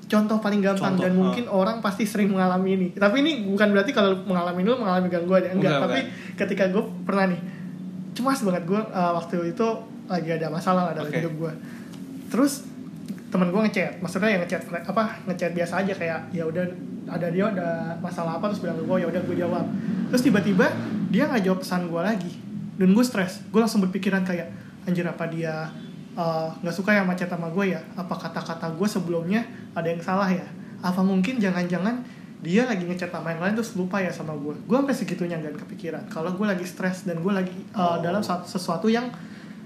contoh 0.04 0.36
paling 0.38 0.60
gampang 0.60 0.94
Contoh, 0.94 1.04
dan 1.08 1.12
ah. 1.12 1.18
mungkin 1.18 1.44
orang 1.48 1.76
pasti 1.80 2.04
sering 2.04 2.28
mengalami 2.32 2.76
ini. 2.76 2.88
Tapi 2.92 3.24
ini 3.24 3.48
bukan 3.48 3.72
berarti 3.72 3.92
kalau 3.96 4.20
mengalami 4.24 4.60
lu 4.62 4.76
mengalami 4.76 5.08
gangguan 5.08 5.42
ya 5.42 5.50
enggak 5.56 5.80
Enggak, 5.80 5.84
tapi 5.88 6.00
ketika 6.36 6.64
gue 6.68 6.84
pernah 7.08 7.24
nih 7.32 7.40
cemas 8.14 8.40
banget 8.46 8.62
gue 8.68 8.80
uh, 8.80 9.12
waktu 9.18 9.56
itu 9.56 9.68
lagi 10.06 10.30
ada 10.36 10.46
masalah 10.52 10.92
lah 10.92 10.94
dalam 10.94 11.10
Oke. 11.10 11.18
hidup 11.18 11.34
gue 11.34 11.52
terus 12.30 12.62
temen 13.32 13.50
gue 13.50 13.60
ngechat 13.66 13.98
maksudnya 13.98 14.30
yang 14.30 14.42
ngechat 14.46 14.62
apa 14.70 15.18
ngechat 15.26 15.50
biasa 15.50 15.82
aja 15.82 15.92
kayak 15.98 16.20
ya 16.30 16.46
udah 16.46 16.62
ada 17.08 17.26
dia 17.28 17.44
ada 17.52 17.98
masalah 18.00 18.40
apa 18.40 18.48
terus 18.52 18.64
bilang 18.64 18.80
ke 18.80 18.84
gue 18.84 18.96
ya 19.04 19.06
udah 19.08 19.22
gue 19.24 19.36
jawab. 19.36 19.64
Terus 20.12 20.22
tiba-tiba 20.24 20.66
dia 21.12 21.28
nggak 21.28 21.42
jawab 21.44 21.58
pesan 21.60 21.92
gue 21.92 22.00
lagi 22.00 22.32
dan 22.80 22.88
gue 22.96 23.04
stres. 23.04 23.44
Gue 23.52 23.60
langsung 23.60 23.84
berpikiran 23.84 24.24
kayak 24.24 24.48
anjir 24.88 25.04
apa 25.04 25.24
dia 25.28 25.68
uh, 26.14 26.48
nggak 26.62 26.74
suka 26.74 26.90
ya 26.94 27.02
sama 27.02 27.14
chat 27.14 27.30
sama 27.30 27.48
gue 27.50 27.74
ya. 27.74 27.80
Apa 27.94 28.14
kata-kata 28.16 28.72
gue 28.74 28.88
sebelumnya 28.88 29.44
ada 29.74 29.86
yang 29.86 30.02
salah 30.02 30.30
ya? 30.30 30.46
Apa 30.80 31.02
mungkin 31.02 31.38
jangan-jangan 31.38 32.02
dia 32.44 32.68
lagi 32.68 32.84
ngechat 32.84 33.08
sama 33.08 33.32
yang 33.32 33.40
lain 33.40 33.54
terus 33.56 33.72
lupa 33.74 34.00
ya 34.00 34.12
sama 34.12 34.36
gue? 34.36 34.52
Gue 34.68 34.76
sampai 34.76 34.96
segitunya 34.96 35.40
gak 35.40 35.64
kepikiran. 35.64 36.04
Kalau 36.12 36.36
gue 36.36 36.46
lagi 36.46 36.64
stres 36.68 37.08
dan 37.08 37.20
gue 37.24 37.32
lagi 37.32 37.56
uh, 37.72 37.96
Oh. 37.96 37.96
dalam 38.04 38.20
sesuatu 38.24 38.86
yang 38.92 39.08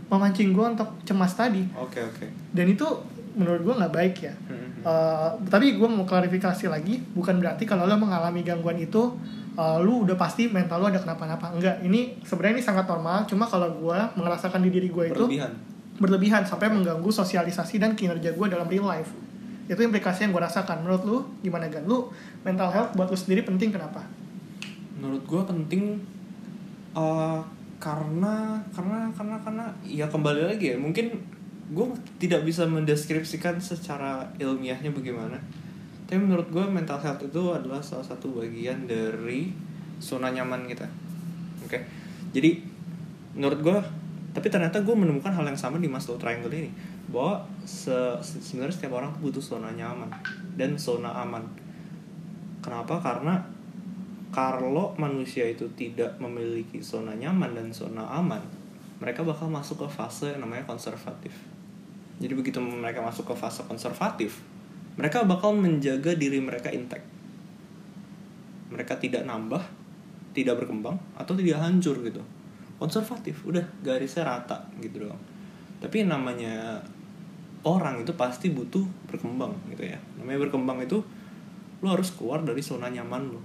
memancing 0.08 0.56
gue 0.56 0.66
untuk 0.78 0.88
cemas 1.04 1.37
tadi. 1.37 1.68
Oke 1.76 2.00
oke. 2.00 2.26
Dan 2.54 2.72
itu 2.72 2.87
menurut 3.37 3.61
gue 3.62 3.74
nggak 3.76 3.92
baik 3.92 4.14
ya. 4.24 4.34
Hmm. 4.48 4.68
Uh, 4.82 5.30
tapi 5.50 5.76
gue 5.76 5.88
mau 5.90 6.06
klarifikasi 6.06 6.70
lagi 6.70 7.02
bukan 7.12 7.42
berarti 7.42 7.68
kalau 7.68 7.84
lo 7.84 7.98
mengalami 7.98 8.40
gangguan 8.46 8.78
itu 8.78 9.14
uh, 9.58 9.78
lu 9.82 10.06
udah 10.06 10.16
pasti 10.16 10.48
mental 10.48 10.80
lo 10.80 10.87
ada 10.88 11.02
kenapa-napa. 11.02 11.52
Enggak 11.52 11.82
ini 11.84 12.16
sebenarnya 12.24 12.62
ini 12.62 12.64
sangat 12.64 12.87
normal. 12.88 13.26
Cuma 13.28 13.44
kalau 13.44 13.68
gue 13.74 13.98
merasakan 14.16 14.64
di 14.64 14.70
diri 14.70 14.88
gue 14.88 15.12
itu 15.12 15.18
berlebihan 15.28 15.67
berlebihan 15.98 16.46
sampai 16.46 16.70
mengganggu 16.70 17.11
sosialisasi 17.11 17.82
dan 17.82 17.98
kinerja 17.98 18.32
gue 18.32 18.46
dalam 18.46 18.66
real 18.70 18.87
life. 18.87 19.11
Itu 19.68 19.82
implikasi 19.82 20.26
yang 20.26 20.32
gue 20.32 20.42
rasakan. 20.42 20.87
Menurut 20.87 21.02
lu 21.04 21.18
gimana 21.44 21.68
gan? 21.68 21.84
Lu 21.84 22.08
mental 22.46 22.70
health 22.72 22.94
buat 22.94 23.11
lu 23.11 23.18
sendiri 23.18 23.44
penting 23.44 23.74
kenapa? 23.74 24.00
Menurut 24.96 25.22
gue 25.26 25.42
penting 25.44 25.98
eh, 26.96 27.40
karena 27.78 28.58
karena 28.74 28.98
karena 29.14 29.37
karena 29.42 29.64
ya 29.87 30.11
kembali 30.11 30.50
lagi 30.50 30.74
ya 30.74 30.76
mungkin 30.78 31.14
gue 31.68 31.87
tidak 32.18 32.42
bisa 32.48 32.64
mendeskripsikan 32.64 33.61
secara 33.61 34.24
ilmiahnya 34.40 34.94
bagaimana. 34.94 35.37
Tapi 36.08 36.16
menurut 36.16 36.48
gue 36.48 36.64
mental 36.64 36.96
health 37.04 37.20
itu 37.20 37.42
adalah 37.52 37.84
salah 37.84 38.06
satu 38.06 38.40
bagian 38.40 38.88
dari 38.88 39.52
zona 40.00 40.32
nyaman 40.32 40.64
kita. 40.64 40.88
Oke? 41.68 41.84
Jadi 42.32 42.64
menurut 43.37 43.61
gue 43.61 43.78
tapi 44.38 44.55
ternyata 44.55 44.79
gue 44.87 44.94
menemukan 44.94 45.35
hal 45.35 45.42
yang 45.42 45.59
sama 45.59 45.83
di 45.83 45.90
Maslow 45.90 46.14
Triangle 46.14 46.55
ini 46.55 46.70
bahwa 47.11 47.42
se- 47.66 48.22
se- 48.22 48.38
sebenarnya 48.38 48.79
setiap 48.79 48.94
orang 48.94 49.11
tuh 49.18 49.27
butuh 49.27 49.42
zona 49.42 49.74
nyaman 49.74 50.07
dan 50.55 50.79
zona 50.79 51.11
aman 51.11 51.42
kenapa 52.62 53.03
karena 53.03 53.59
kalau 54.29 54.92
manusia 55.01 55.48
itu 55.48 55.64
tidak 55.72 56.20
memiliki 56.20 56.85
zona 56.85 57.16
nyaman 57.16 57.57
dan 57.57 57.72
zona 57.72 58.05
aman, 58.12 58.40
mereka 59.01 59.24
bakal 59.24 59.48
masuk 59.48 59.83
ke 59.83 59.88
fase 59.88 60.37
yang 60.37 60.44
namanya 60.44 60.68
konservatif. 60.68 61.33
Jadi 62.20 62.33
begitu 62.37 62.61
mereka 62.61 63.01
masuk 63.01 63.33
ke 63.33 63.35
fase 63.38 63.64
konservatif, 63.64 64.44
mereka 65.01 65.24
bakal 65.24 65.57
menjaga 65.57 66.12
diri 66.12 66.42
mereka 66.44 66.68
intact. 66.68 67.07
Mereka 68.68 69.01
tidak 69.01 69.24
nambah, 69.24 69.64
tidak 70.37 70.61
berkembang, 70.61 71.01
atau 71.16 71.33
tidak 71.33 71.64
hancur 71.64 71.96
gitu. 72.05 72.20
Konservatif, 72.79 73.43
udah 73.43 73.62
garisnya 73.83 74.23
rata 74.23 74.71
gitu 74.79 75.03
doang. 75.03 75.19
Tapi 75.83 76.07
namanya 76.07 76.79
orang 77.67 78.03
itu 78.03 78.14
pasti 78.14 78.55
butuh 78.55 78.83
berkembang 79.11 79.55
gitu 79.75 79.83
ya. 79.87 79.99
Namanya 80.19 80.47
berkembang 80.47 80.79
itu 80.83 81.03
lu 81.79 81.87
harus 81.87 82.11
keluar 82.14 82.43
dari 82.43 82.62
zona 82.62 82.91
nyaman 82.91 83.31
lu 83.31 83.41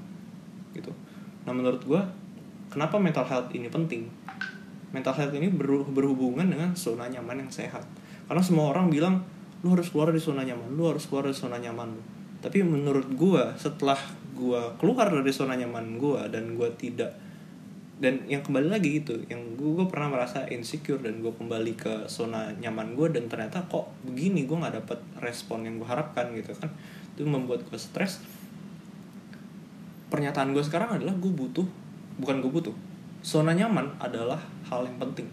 gitu. 0.74 0.90
Nah 1.46 1.54
menurut 1.54 1.82
gua 1.86 2.02
kenapa 2.70 2.98
mental 2.98 3.26
health 3.26 3.50
ini 3.54 3.70
penting? 3.70 4.10
Mental 4.94 5.14
health 5.14 5.34
ini 5.34 5.50
berhu- 5.50 5.90
berhubungan 5.90 6.46
dengan 6.50 6.74
zona 6.74 7.10
nyaman 7.10 7.46
yang 7.46 7.52
sehat. 7.54 7.86
Karena 8.26 8.42
semua 8.42 8.74
orang 8.74 8.90
bilang 8.90 9.22
lu 9.62 9.74
harus 9.74 9.90
keluar 9.90 10.12
dari 10.12 10.22
zona 10.22 10.44
nyaman, 10.44 10.74
lu 10.74 10.90
harus 10.90 11.06
keluar 11.10 11.30
dari 11.30 11.38
zona 11.38 11.58
nyaman 11.62 11.94
lu. 11.94 12.02
Tapi 12.42 12.60
menurut 12.66 13.08
gua 13.14 13.54
setelah 13.58 13.98
gua 14.34 14.74
keluar 14.82 15.14
dari 15.14 15.30
zona 15.30 15.54
nyaman 15.54 16.02
gua 16.02 16.26
dan 16.30 16.58
gua 16.58 16.70
tidak 16.74 17.23
dan 18.02 18.26
yang 18.26 18.42
kembali 18.42 18.74
lagi 18.74 19.00
gitu 19.04 19.22
yang 19.30 19.54
gue 19.54 19.86
pernah 19.86 20.10
merasa 20.10 20.50
insecure 20.50 20.98
dan 20.98 21.22
gue 21.22 21.30
kembali 21.30 21.78
ke 21.78 21.94
zona 22.10 22.50
nyaman 22.58 22.98
gue 22.98 23.14
dan 23.14 23.30
ternyata 23.30 23.62
kok 23.70 23.86
begini 24.02 24.50
gue 24.50 24.58
nggak 24.58 24.82
dapet 24.82 25.00
respon 25.22 25.62
yang 25.70 25.78
gue 25.78 25.86
harapkan 25.86 26.34
gitu 26.34 26.58
kan. 26.58 26.74
Itu 27.14 27.30
membuat 27.30 27.62
gue 27.70 27.78
stres. 27.78 28.18
Pernyataan 30.10 30.58
gue 30.58 30.64
sekarang 30.66 30.98
adalah 30.98 31.14
gue 31.14 31.30
butuh 31.30 31.66
bukan 32.18 32.42
gue 32.42 32.52
butuh. 32.52 32.76
Zona 33.24 33.54
nyaman 33.54 33.94
adalah 34.02 34.42
hal 34.68 34.84
yang 34.84 34.98
penting. 34.98 35.30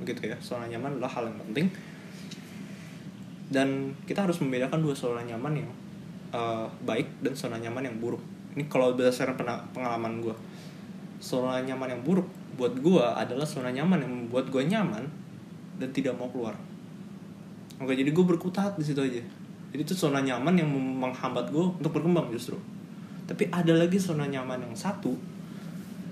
Begitu 0.00 0.32
ya 0.32 0.36
zona 0.40 0.64
nyaman 0.64 0.96
adalah 0.96 1.12
hal 1.12 1.28
yang 1.28 1.38
penting. 1.44 1.66
Dan 3.48 3.92
kita 4.04 4.24
harus 4.24 4.40
membedakan 4.40 4.80
dua 4.80 4.96
zona 4.96 5.20
nyaman 5.24 5.60
yang 5.60 5.70
eh, 6.32 6.66
baik 6.88 7.20
dan 7.20 7.36
zona 7.36 7.60
nyaman 7.60 7.84
yang 7.84 7.96
buruk. 8.00 8.20
Ini 8.56 8.64
kalau 8.66 8.96
berdasarkan 8.96 9.36
pengalaman 9.76 10.24
gue 10.24 10.34
zona 11.18 11.62
nyaman 11.62 11.98
yang 11.98 12.02
buruk 12.06 12.26
buat 12.58 12.74
gue 12.74 13.02
adalah 13.02 13.46
zona 13.46 13.70
nyaman 13.70 14.02
yang 14.02 14.12
membuat 14.24 14.50
gue 14.50 14.62
nyaman 14.66 15.06
dan 15.78 15.88
tidak 15.94 16.18
mau 16.18 16.26
keluar. 16.30 16.58
Oke 17.78 17.94
jadi 17.94 18.10
gue 18.10 18.24
berkutat 18.26 18.74
di 18.74 18.82
situ 18.82 18.98
aja. 18.98 19.22
Jadi 19.70 19.80
itu 19.84 19.94
zona 19.94 20.18
nyaman 20.24 20.58
yang 20.58 20.66
menghambat 20.72 21.54
gue 21.54 21.62
untuk 21.78 21.94
berkembang 21.94 22.32
justru. 22.34 22.58
Tapi 23.28 23.46
ada 23.54 23.76
lagi 23.76 24.00
zona 24.00 24.26
nyaman 24.26 24.64
yang 24.66 24.74
satu 24.74 25.14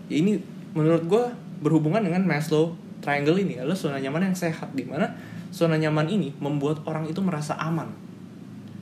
ya 0.06 0.22
ini 0.22 0.38
menurut 0.76 1.02
gue 1.10 1.24
berhubungan 1.66 1.98
dengan 2.04 2.22
Maslow 2.22 2.78
triangle 3.02 3.42
ini 3.42 3.58
adalah 3.58 3.74
zona 3.74 3.98
nyaman 3.98 4.30
yang 4.30 4.36
sehat 4.36 4.70
di 4.76 4.86
mana 4.86 5.10
zona 5.50 5.74
nyaman 5.80 6.06
ini 6.06 6.30
membuat 6.38 6.84
orang 6.86 7.10
itu 7.10 7.18
merasa 7.24 7.58
aman. 7.58 7.90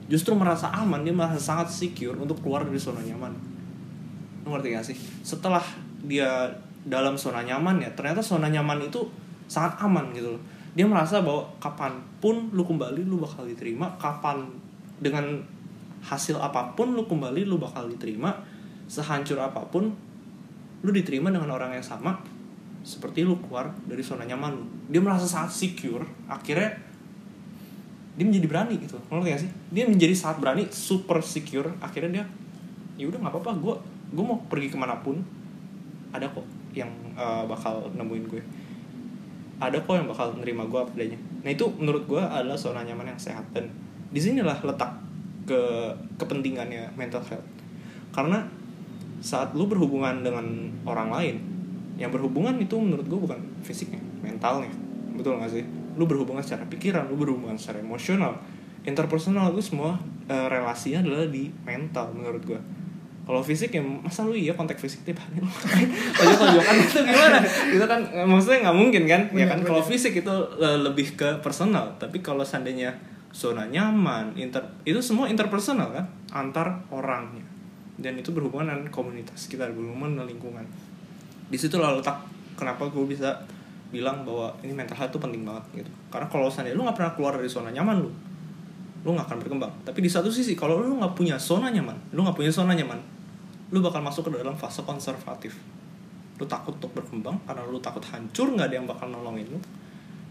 Justru 0.05 0.37
merasa 0.37 0.69
aman 0.69 1.01
dia 1.01 1.15
merasa 1.15 1.41
sangat 1.41 1.73
secure 1.73 2.13
untuk 2.13 2.37
keluar 2.45 2.61
dari 2.61 2.77
zona 2.77 3.01
nyaman. 3.01 3.33
Ngerti 4.45 4.67
gak 4.77 4.85
sih? 4.85 4.97
Setelah 5.25 5.65
dia 6.05 6.49
dalam 6.85 7.17
zona 7.17 7.41
nyaman 7.41 7.81
ya 7.81 7.89
ternyata 7.97 8.21
zona 8.21 8.45
nyaman 8.45 8.85
itu 8.85 9.01
sangat 9.49 9.77
aman 9.81 10.13
gitu 10.13 10.37
loh. 10.37 10.41
Dia 10.75 10.85
merasa 10.85 11.23
bahwa 11.23 11.47
kapan 11.57 11.97
pun 12.19 12.51
lu 12.51 12.67
kembali 12.67 13.07
lu 13.07 13.21
bakal 13.21 13.47
diterima. 13.47 13.95
Kapan 13.95 14.43
dengan 14.99 15.39
hasil 16.05 16.37
apa 16.37 16.75
pun 16.75 16.93
lu 16.93 17.07
kembali 17.07 17.47
lu 17.47 17.57
bakal 17.57 17.87
diterima. 17.87 18.35
Sehancur 18.85 19.39
apa 19.41 19.65
pun 19.71 19.89
lu 20.85 20.91
diterima 20.93 21.33
dengan 21.33 21.49
orang 21.49 21.73
yang 21.73 21.85
sama 21.85 22.21
seperti 22.85 23.25
lu 23.25 23.41
keluar 23.41 23.73
dari 23.89 24.05
zona 24.05 24.27
nyaman 24.27 24.61
lu. 24.61 24.65
Dia 24.93 25.01
merasa 25.01 25.25
sangat 25.25 25.55
secure 25.57 26.05
akhirnya 26.29 26.77
dia 28.15 28.23
menjadi 28.23 28.47
berani 28.47 28.75
gitu. 28.79 28.95
Ngerti 29.09 29.27
gak 29.31 29.41
sih? 29.41 29.51
Dia 29.73 29.83
menjadi 29.89 30.13
sangat 30.13 30.37
berani 30.43 30.63
super 30.69 31.19
secure. 31.25 31.73
Akhirnya 31.81 32.21
dia 32.21 32.25
ya 32.95 33.11
udah 33.11 33.19
nggak 33.19 33.33
apa-apa 33.35 33.51
gue 33.59 33.75
gue 34.15 34.23
mau 34.23 34.39
pergi 34.47 34.71
ke 34.71 34.77
mana 34.79 34.95
pun 35.03 35.19
ada 36.15 36.27
kok 36.27 36.45
yang 36.75 36.91
uh, 37.15 37.43
bakal 37.47 37.87
nemuin 37.95 38.25
gue. 38.27 38.41
Ada 39.59 39.79
kok 39.79 39.95
yang 39.95 40.07
bakal 40.11 40.35
nerima 40.35 40.67
gue 40.67 40.79
apa 40.79 40.91
adanya. 40.95 41.19
Nah 41.43 41.49
itu 41.51 41.65
menurut 41.79 42.03
gue 42.07 42.19
adalah 42.19 42.59
zona 42.59 42.83
nyaman 42.83 43.15
yang 43.15 43.21
sehat 43.21 43.45
dan 43.55 43.71
di 44.11 44.19
sinilah 44.19 44.59
letak 44.63 44.91
ke 45.47 45.61
kepentingannya 46.19 46.91
mental 46.99 47.23
health. 47.23 47.47
Karena 48.11 48.43
saat 49.23 49.55
lu 49.55 49.65
berhubungan 49.65 50.21
dengan 50.21 50.69
orang 50.83 51.09
lain 51.09 51.35
yang 51.95 52.11
berhubungan 52.11 52.59
itu 52.59 52.75
menurut 52.75 53.07
gue 53.07 53.19
bukan 53.19 53.39
fisiknya 53.63 53.99
mentalnya. 54.19 54.71
Betul 55.15 55.39
gak 55.39 55.51
sih? 55.55 55.63
Lu 55.95 56.03
berhubungan 56.03 56.43
secara 56.43 56.67
pikiran 56.67 57.07
lu 57.07 57.15
berhubungan 57.15 57.55
secara 57.55 57.79
emosional. 57.79 58.35
Interpersonal 58.83 59.55
itu 59.55 59.71
semua 59.71 59.95
uh, 60.27 60.47
relasinya 60.51 61.01
adalah 61.01 61.31
di 61.31 61.47
mental 61.63 62.11
menurut 62.11 62.43
gue 62.43 62.59
kalau 63.25 63.41
fisik 63.41 63.73
ya 63.73 63.81
masa 63.81 64.21
lu 64.21 64.37
iya 64.37 64.53
kontak 64.53 64.77
fisik 64.77 65.01
tiap 65.01 65.17
hari? 65.17 65.41
Tonjok 66.17 66.37
tonjokan 66.37 66.75
itu 66.77 66.99
gimana? 67.09 67.37
Itu 67.73 67.85
kan 67.89 68.01
eh, 68.13 68.21
maksudnya 68.21 68.69
nggak 68.69 68.77
mungkin 68.77 69.03
kan? 69.09 69.21
Ya 69.33 69.49
kan 69.49 69.65
kalau 69.65 69.81
fisik 69.81 70.21
itu 70.21 70.29
uh, 70.61 70.77
lebih 70.77 71.17
ke 71.17 71.41
personal. 71.41 71.89
Tapi 71.97 72.21
kalau 72.21 72.45
seandainya 72.45 72.93
zona 73.33 73.65
nyaman 73.65 74.37
inter 74.37 74.61
itu 74.85 75.01
semua 75.01 75.25
interpersonal 75.25 75.89
kan? 75.89 76.05
Antar 76.29 76.85
orangnya. 76.93 77.41
Dan 77.97 78.13
itu 78.21 78.29
berhubungan 78.29 78.69
dengan 78.69 78.93
komunitas 78.93 79.49
kita 79.49 79.73
berhubungan 79.73 80.21
dengan 80.21 80.29
lingkungan. 80.29 80.65
Di 81.49 81.57
situ 81.57 81.81
lah 81.81 81.97
letak 81.97 82.21
kenapa 82.53 82.85
gue 82.93 83.09
bisa 83.09 83.41
bilang 83.89 84.21
bahwa 84.21 84.53
ini 84.61 84.77
mental 84.77 85.01
health 85.01 85.17
tuh 85.17 85.21
penting 85.25 85.41
banget 85.41 85.81
gitu. 85.81 85.91
Karena 86.13 86.29
kalau 86.29 86.45
seandainya 86.45 86.77
lu 86.77 86.85
nggak 86.85 86.97
pernah 87.01 87.11
keluar 87.17 87.33
dari 87.41 87.49
zona 87.49 87.73
nyaman 87.73 88.05
lu 88.05 88.13
lu 89.01 89.17
nggak 89.17 89.33
akan 89.33 89.37
berkembang. 89.41 89.73
Tapi 89.81 90.05
di 90.05 90.09
satu 90.13 90.29
sisi 90.29 90.53
kalau 90.53 90.77
lu 90.77 91.01
nggak 91.01 91.17
punya 91.17 91.41
zona 91.41 91.73
nyaman 91.73 91.97
lu 92.13 92.21
nggak 92.21 92.37
punya 92.37 92.53
zona 92.53 92.77
nyaman 92.77 93.14
lu 93.73 93.81
bakal 93.81 94.01
masuk 94.03 94.29
ke 94.29 94.37
dalam 94.37 94.53
fase 94.53 94.85
konservatif. 94.85 95.57
Lu 96.37 96.45
takut 96.45 96.75
untuk 96.77 96.91
berkembang 96.93 97.39
karena 97.47 97.65
lu 97.65 97.79
takut 97.81 98.03
hancur 98.05 98.53
nggak 98.53 98.69
ada 98.69 98.75
yang 98.77 98.87
bakal 98.89 99.09
nolongin 99.09 99.47
lu. 99.49 99.59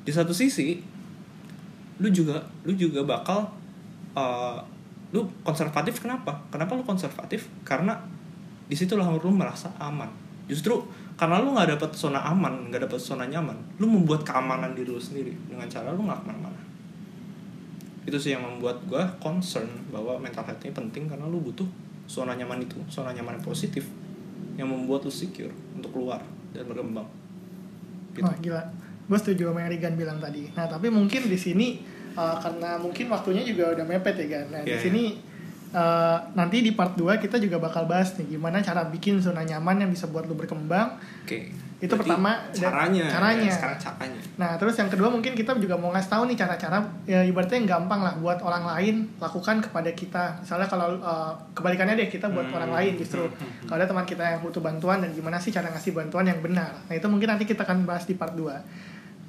Di 0.05 0.12
satu 0.14 0.31
sisi 0.31 0.79
lu 1.99 2.11
juga 2.11 2.42
lu 2.66 2.75
juga 2.75 3.03
bakal 3.07 3.47
uh, 4.14 4.59
lu 5.11 5.27
konservatif 5.42 5.99
kenapa? 6.03 6.47
Kenapa 6.51 6.79
lu 6.79 6.87
konservatif? 6.87 7.51
Karena 7.66 7.99
di 8.66 8.77
situ 8.79 8.94
lu 8.94 9.31
merasa 9.35 9.75
aman. 9.83 10.11
Justru 10.47 10.85
karena 11.14 11.40
lu 11.42 11.55
nggak 11.55 11.79
dapet 11.79 11.90
zona 11.94 12.23
aman 12.27 12.70
nggak 12.70 12.90
dapet 12.90 12.99
zona 12.99 13.25
nyaman 13.31 13.55
lu 13.79 13.87
membuat 13.87 14.23
keamanan 14.23 14.75
diri 14.79 14.90
lu 14.94 15.03
sendiri. 15.03 15.35
Dengan 15.51 15.66
cara 15.66 15.90
lu 15.90 16.07
nggak 16.07 16.23
ke 16.23 16.27
mana-mana. 16.31 16.61
Itu 18.05 18.20
sih 18.20 18.37
yang 18.37 18.44
membuat 18.44 18.85
gue 18.85 19.01
concern 19.18 19.66
bahwa 19.88 20.20
mental 20.20 20.44
health 20.44 20.61
ini 20.61 20.77
penting 20.77 21.09
karena 21.09 21.25
lu 21.25 21.40
butuh 21.40 21.66
zona 22.05 22.37
nyaman 22.37 22.64
itu 22.64 22.79
zona 22.90 23.11
nyaman 23.12 23.40
yang 23.40 23.45
positif 23.45 23.85
yang 24.55 24.71
membuat 24.71 25.07
lu 25.09 25.12
secure 25.12 25.53
untuk 25.75 25.90
keluar 25.90 26.23
dan 26.55 26.64
berkembang 26.69 27.09
gitu. 28.14 28.25
Wah 28.25 28.37
gila 28.38 28.62
gue 29.05 29.19
setuju 29.21 29.53
sama 29.53 29.61
Erigan 29.69 29.95
bilang 29.99 30.19
tadi 30.23 30.49
nah 30.57 30.64
tapi 30.64 30.88
mungkin 30.88 31.29
di 31.29 31.37
sini 31.37 31.83
uh, 32.17 32.40
karena 32.40 32.81
mungkin 32.81 33.12
waktunya 33.12 33.45
juga 33.45 33.77
udah 33.77 33.85
mepet 33.85 34.17
ya 34.25 34.27
kan 34.40 34.45
nah 34.49 34.61
yeah, 34.64 34.69
di 34.69 34.73
iya. 34.73 34.81
sini 34.81 35.05
yeah 35.12 35.33
uh, 35.75 36.19
nanti 36.38 36.62
di 36.62 36.73
part 36.73 36.95
2 36.95 37.19
kita 37.19 37.37
juga 37.43 37.59
bakal 37.59 37.85
bahas 37.85 38.14
nih 38.17 38.38
gimana 38.38 38.62
cara 38.62 38.87
bikin 38.87 39.19
zona 39.19 39.43
nyaman 39.43 39.85
yang 39.85 39.90
bisa 39.90 40.07
buat 40.07 40.25
lu 40.31 40.38
berkembang. 40.38 40.97
Oke. 41.27 41.29
Okay. 41.29 41.43
Itu 41.85 42.01
Berarti 42.01 42.09
pertama 42.09 42.33
caranya. 42.49 43.05
Caranya. 43.12 43.44
Ya, 43.44 43.53
sekarang 43.53 43.77
caranya. 43.77 44.20
Nah, 44.40 44.51
terus 44.57 44.75
yang 44.81 44.88
kedua 44.88 45.09
mungkin 45.12 45.37
kita 45.37 45.53
juga 45.61 45.77
mau 45.77 45.92
ngasih 45.92 46.11
tahu 46.16 46.23
nih 46.33 46.37
cara-cara 46.40 46.79
ya 47.05 47.20
ibaratnya 47.20 47.61
yang 47.61 47.68
gampang 47.68 48.01
lah 48.01 48.16
buat 48.16 48.40
orang 48.40 48.64
lain 48.64 49.12
lakukan 49.20 49.61
kepada 49.61 49.90
kita. 49.92 50.40
Misalnya 50.40 50.64
kalau 50.64 50.97
uh, 51.05 51.37
kebalikannya 51.53 52.01
deh 52.01 52.09
kita 52.09 52.33
buat 52.33 52.49
hmm. 52.49 52.57
orang 52.57 52.70
lain 52.73 52.92
justru. 52.97 53.29
Hmm. 53.29 53.37
hmm, 53.37 53.51
hmm. 53.53 53.66
Kalau 53.68 53.79
ada 53.85 53.88
teman 53.92 54.07
kita 54.09 54.25
yang 54.25 54.40
butuh 54.40 54.62
bantuan 54.64 55.05
dan 55.05 55.12
gimana 55.12 55.37
sih 55.37 55.53
cara 55.53 55.68
ngasih 55.68 55.92
bantuan 55.92 56.25
yang 56.25 56.40
benar. 56.40 56.73
Nah, 56.88 56.94
itu 56.97 57.07
mungkin 57.12 57.29
nanti 57.29 57.44
kita 57.44 57.68
akan 57.68 57.85
bahas 57.85 58.09
di 58.09 58.16
part 58.16 58.33
2. 58.33 58.40
Oke? 58.40 58.57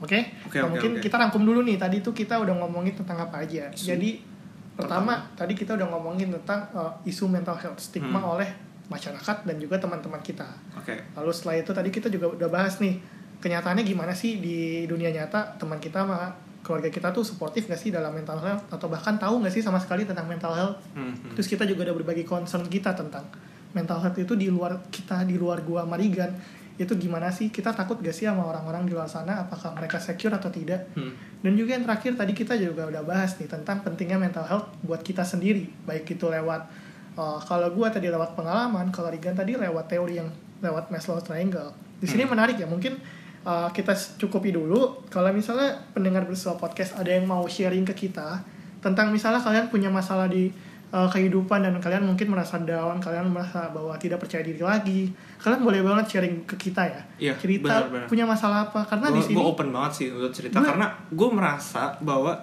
Okay? 0.08 0.22
Okay, 0.48 0.63
nah, 0.63 0.72
okay, 0.72 0.72
mungkin 0.72 0.91
okay. 0.96 1.04
kita 1.04 1.15
rangkum 1.20 1.44
dulu 1.44 1.60
nih. 1.68 1.76
Tadi 1.76 2.00
itu 2.00 2.15
kita 2.15 2.39
udah 2.39 2.56
ngomongin 2.63 2.96
tentang 2.96 3.20
apa 3.20 3.44
aja. 3.44 3.68
Isu. 3.76 3.91
Jadi 3.91 4.36
Pertama, 4.76 5.24
Pertama, 5.24 5.39
tadi 5.39 5.54
kita 5.56 5.72
udah 5.80 5.88
ngomongin 5.88 6.36
tentang 6.36 6.68
uh, 6.76 6.91
isu 7.08 7.32
mental 7.32 7.56
health, 7.56 7.80
stigma 7.80 8.20
hmm. 8.20 8.34
oleh 8.36 8.50
masyarakat 8.88 9.45
dan 9.45 9.56
juga 9.58 9.82
teman-teman 9.82 10.21
kita. 10.21 10.45
Okay. 10.84 11.02
Lalu 11.17 11.32
setelah 11.34 11.56
itu 11.62 11.71
tadi 11.74 11.89
kita 11.89 12.08
juga 12.10 12.34
udah 12.38 12.50
bahas 12.50 12.78
nih, 12.78 13.02
kenyataannya 13.41 13.84
gimana 13.86 14.13
sih 14.13 14.38
di 14.38 14.86
dunia 14.86 15.10
nyata 15.10 15.58
teman 15.58 15.82
kita 15.82 16.06
sama 16.06 16.34
keluarga 16.65 16.89
kita 16.89 17.13
tuh 17.13 17.21
suportif 17.21 17.69
gak 17.69 17.78
sih 17.78 17.93
dalam 17.93 18.10
mental 18.10 18.41
health 18.41 18.65
atau 18.74 18.89
bahkan 18.89 19.21
tahu 19.21 19.45
gak 19.45 19.54
sih 19.54 19.62
sama 19.62 19.78
sekali 19.78 20.06
tentang 20.06 20.26
mental 20.26 20.54
health. 20.54 20.78
Hmm. 20.98 21.13
hmm. 21.13 21.38
Terus 21.38 21.48
kita 21.50 21.63
juga 21.69 21.86
udah 21.89 21.95
berbagi 22.02 22.26
concern 22.26 22.65
kita 22.65 22.98
tentang 22.98 23.30
mental 23.78 24.02
health 24.02 24.17
itu 24.17 24.34
di 24.34 24.50
luar 24.50 24.82
kita, 24.89 25.21
di 25.26 25.38
luar 25.38 25.62
gua 25.62 25.86
Marigan 25.86 26.34
itu 26.76 26.91
gimana 27.00 27.32
sih 27.32 27.48
kita 27.48 27.71
takut 27.71 28.04
gak 28.04 28.12
sih 28.12 28.28
sama 28.28 28.43
orang-orang 28.43 28.84
di 28.84 28.91
luar 28.91 29.08
sana 29.08 29.48
apakah 29.48 29.71
mereka 29.80 29.95
secure 29.95 30.36
atau 30.36 30.52
tidak 30.52 30.91
hmm. 30.91 31.39
dan 31.39 31.56
juga 31.56 31.71
yang 31.80 31.88
terakhir 31.88 32.19
tadi 32.19 32.36
kita 32.36 32.60
juga 32.60 32.91
udah 32.91 33.00
bahas 33.08 33.39
nih 33.39 33.48
tentang 33.48 33.80
pentingnya 33.80 34.19
mental 34.19 34.43
health 34.43 34.76
buat 34.84 35.00
kita 35.00 35.24
sendiri 35.24 35.71
baik 35.88 36.04
itu 36.19 36.28
lewat 36.28 36.67
uh, 37.15 37.39
kalau 37.41 37.71
gue 37.71 37.88
tadi 37.91 38.08
lewat 38.12 38.36
pengalaman 38.36 38.91
kalau 38.91 39.10
Rigan 39.12 39.36
tadi 39.36 39.56
lewat 39.56 39.89
teori 39.89 40.19
yang 40.19 40.30
lewat 40.63 40.91
Maslow 40.91 41.19
Triangle 41.19 41.71
di 41.99 42.08
sini 42.08 42.23
hmm. 42.28 42.32
menarik 42.32 42.56
ya 42.60 42.67
mungkin 42.67 42.99
uh, 43.47 43.71
kita 43.71 43.95
cukupi 44.19 44.51
dulu 44.51 45.08
kalau 45.08 45.32
misalnya 45.32 45.75
pendengar 45.95 46.28
bersama 46.28 46.60
podcast 46.60 46.95
ada 46.99 47.12
yang 47.12 47.28
mau 47.28 47.43
sharing 47.47 47.88
ke 47.88 48.08
kita 48.08 48.43
tentang 48.84 49.10
misalnya 49.10 49.41
kalian 49.41 49.65
punya 49.73 49.89
masalah 49.89 50.30
di 50.30 50.54
uh, 50.93 51.10
kehidupan 51.10 51.65
dan 51.65 51.73
kalian 51.82 52.06
mungkin 52.06 52.30
merasa 52.30 52.62
down, 52.62 53.01
kalian 53.04 53.28
merasa 53.34 53.67
bahwa 53.73 53.97
tidak 53.97 54.21
percaya 54.21 54.45
diri 54.45 54.62
lagi, 54.62 55.10
kalian 55.41 55.62
boleh 55.65 55.82
banget 55.82 56.06
sharing 56.17 56.45
ke 56.45 56.56
kita 56.56 56.84
ya. 56.86 57.01
Iya, 57.17 57.34
cerita 57.36 57.84
bener, 57.84 57.91
bener. 57.91 58.08
punya 58.08 58.25
masalah 58.30 58.69
apa? 58.69 58.86
Karena 58.86 59.12
gua, 59.12 59.17
di 59.17 59.21
sini 59.25 59.36
gue 59.36 59.45
open 59.45 59.69
banget 59.73 59.91
sih 59.97 60.08
untuk 60.13 60.32
cerita 60.32 60.62
gua, 60.62 60.67
karena 60.71 60.88
gue 61.12 61.30
merasa 61.34 61.84
bahwa 61.99 62.34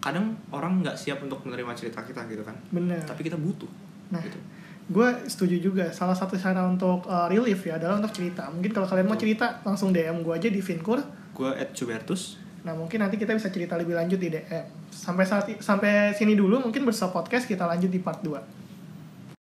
kadang 0.00 0.32
orang 0.50 0.80
nggak 0.80 0.96
siap 0.96 1.20
untuk 1.20 1.44
menerima 1.44 1.72
cerita 1.76 2.00
kita 2.04 2.24
gitu 2.28 2.42
kan. 2.44 2.56
Bener. 2.72 3.04
Tapi 3.04 3.20
kita 3.24 3.36
butuh. 3.36 3.68
Nah, 4.10 4.22
gitu. 4.22 4.38
gue 4.90 5.08
setuju 5.30 5.56
juga. 5.58 5.86
Salah 5.94 6.14
satu 6.14 6.34
cara 6.34 6.66
untuk 6.66 7.06
uh, 7.06 7.30
relief 7.30 7.62
ya 7.66 7.78
adalah 7.78 8.02
untuk 8.02 8.14
cerita. 8.14 8.50
Mungkin 8.50 8.70
kalau 8.74 8.86
kalian 8.90 9.06
mau 9.06 9.18
cerita 9.18 9.62
langsung 9.62 9.94
DM 9.94 10.22
gue 10.22 10.34
aja 10.34 10.48
di 10.50 10.60
Vinkur. 10.62 11.02
Gue 11.34 11.50
at 11.54 11.72
Jubertus 11.72 12.40
Nah 12.60 12.76
mungkin 12.76 13.00
nanti 13.00 13.16
kita 13.16 13.32
bisa 13.32 13.48
cerita 13.48 13.76
lebih 13.76 13.96
lanjut 13.96 14.20
di 14.20 14.28
DM. 14.28 14.66
Sampai 14.92 15.24
saat 15.24 15.48
sampai 15.60 16.12
sini 16.12 16.36
dulu 16.36 16.60
mungkin 16.60 16.84
bersama 16.84 17.20
podcast 17.20 17.48
kita 17.48 17.64
lanjut 17.64 17.88
di 17.88 18.00
part 18.00 18.20
2. 18.20 18.36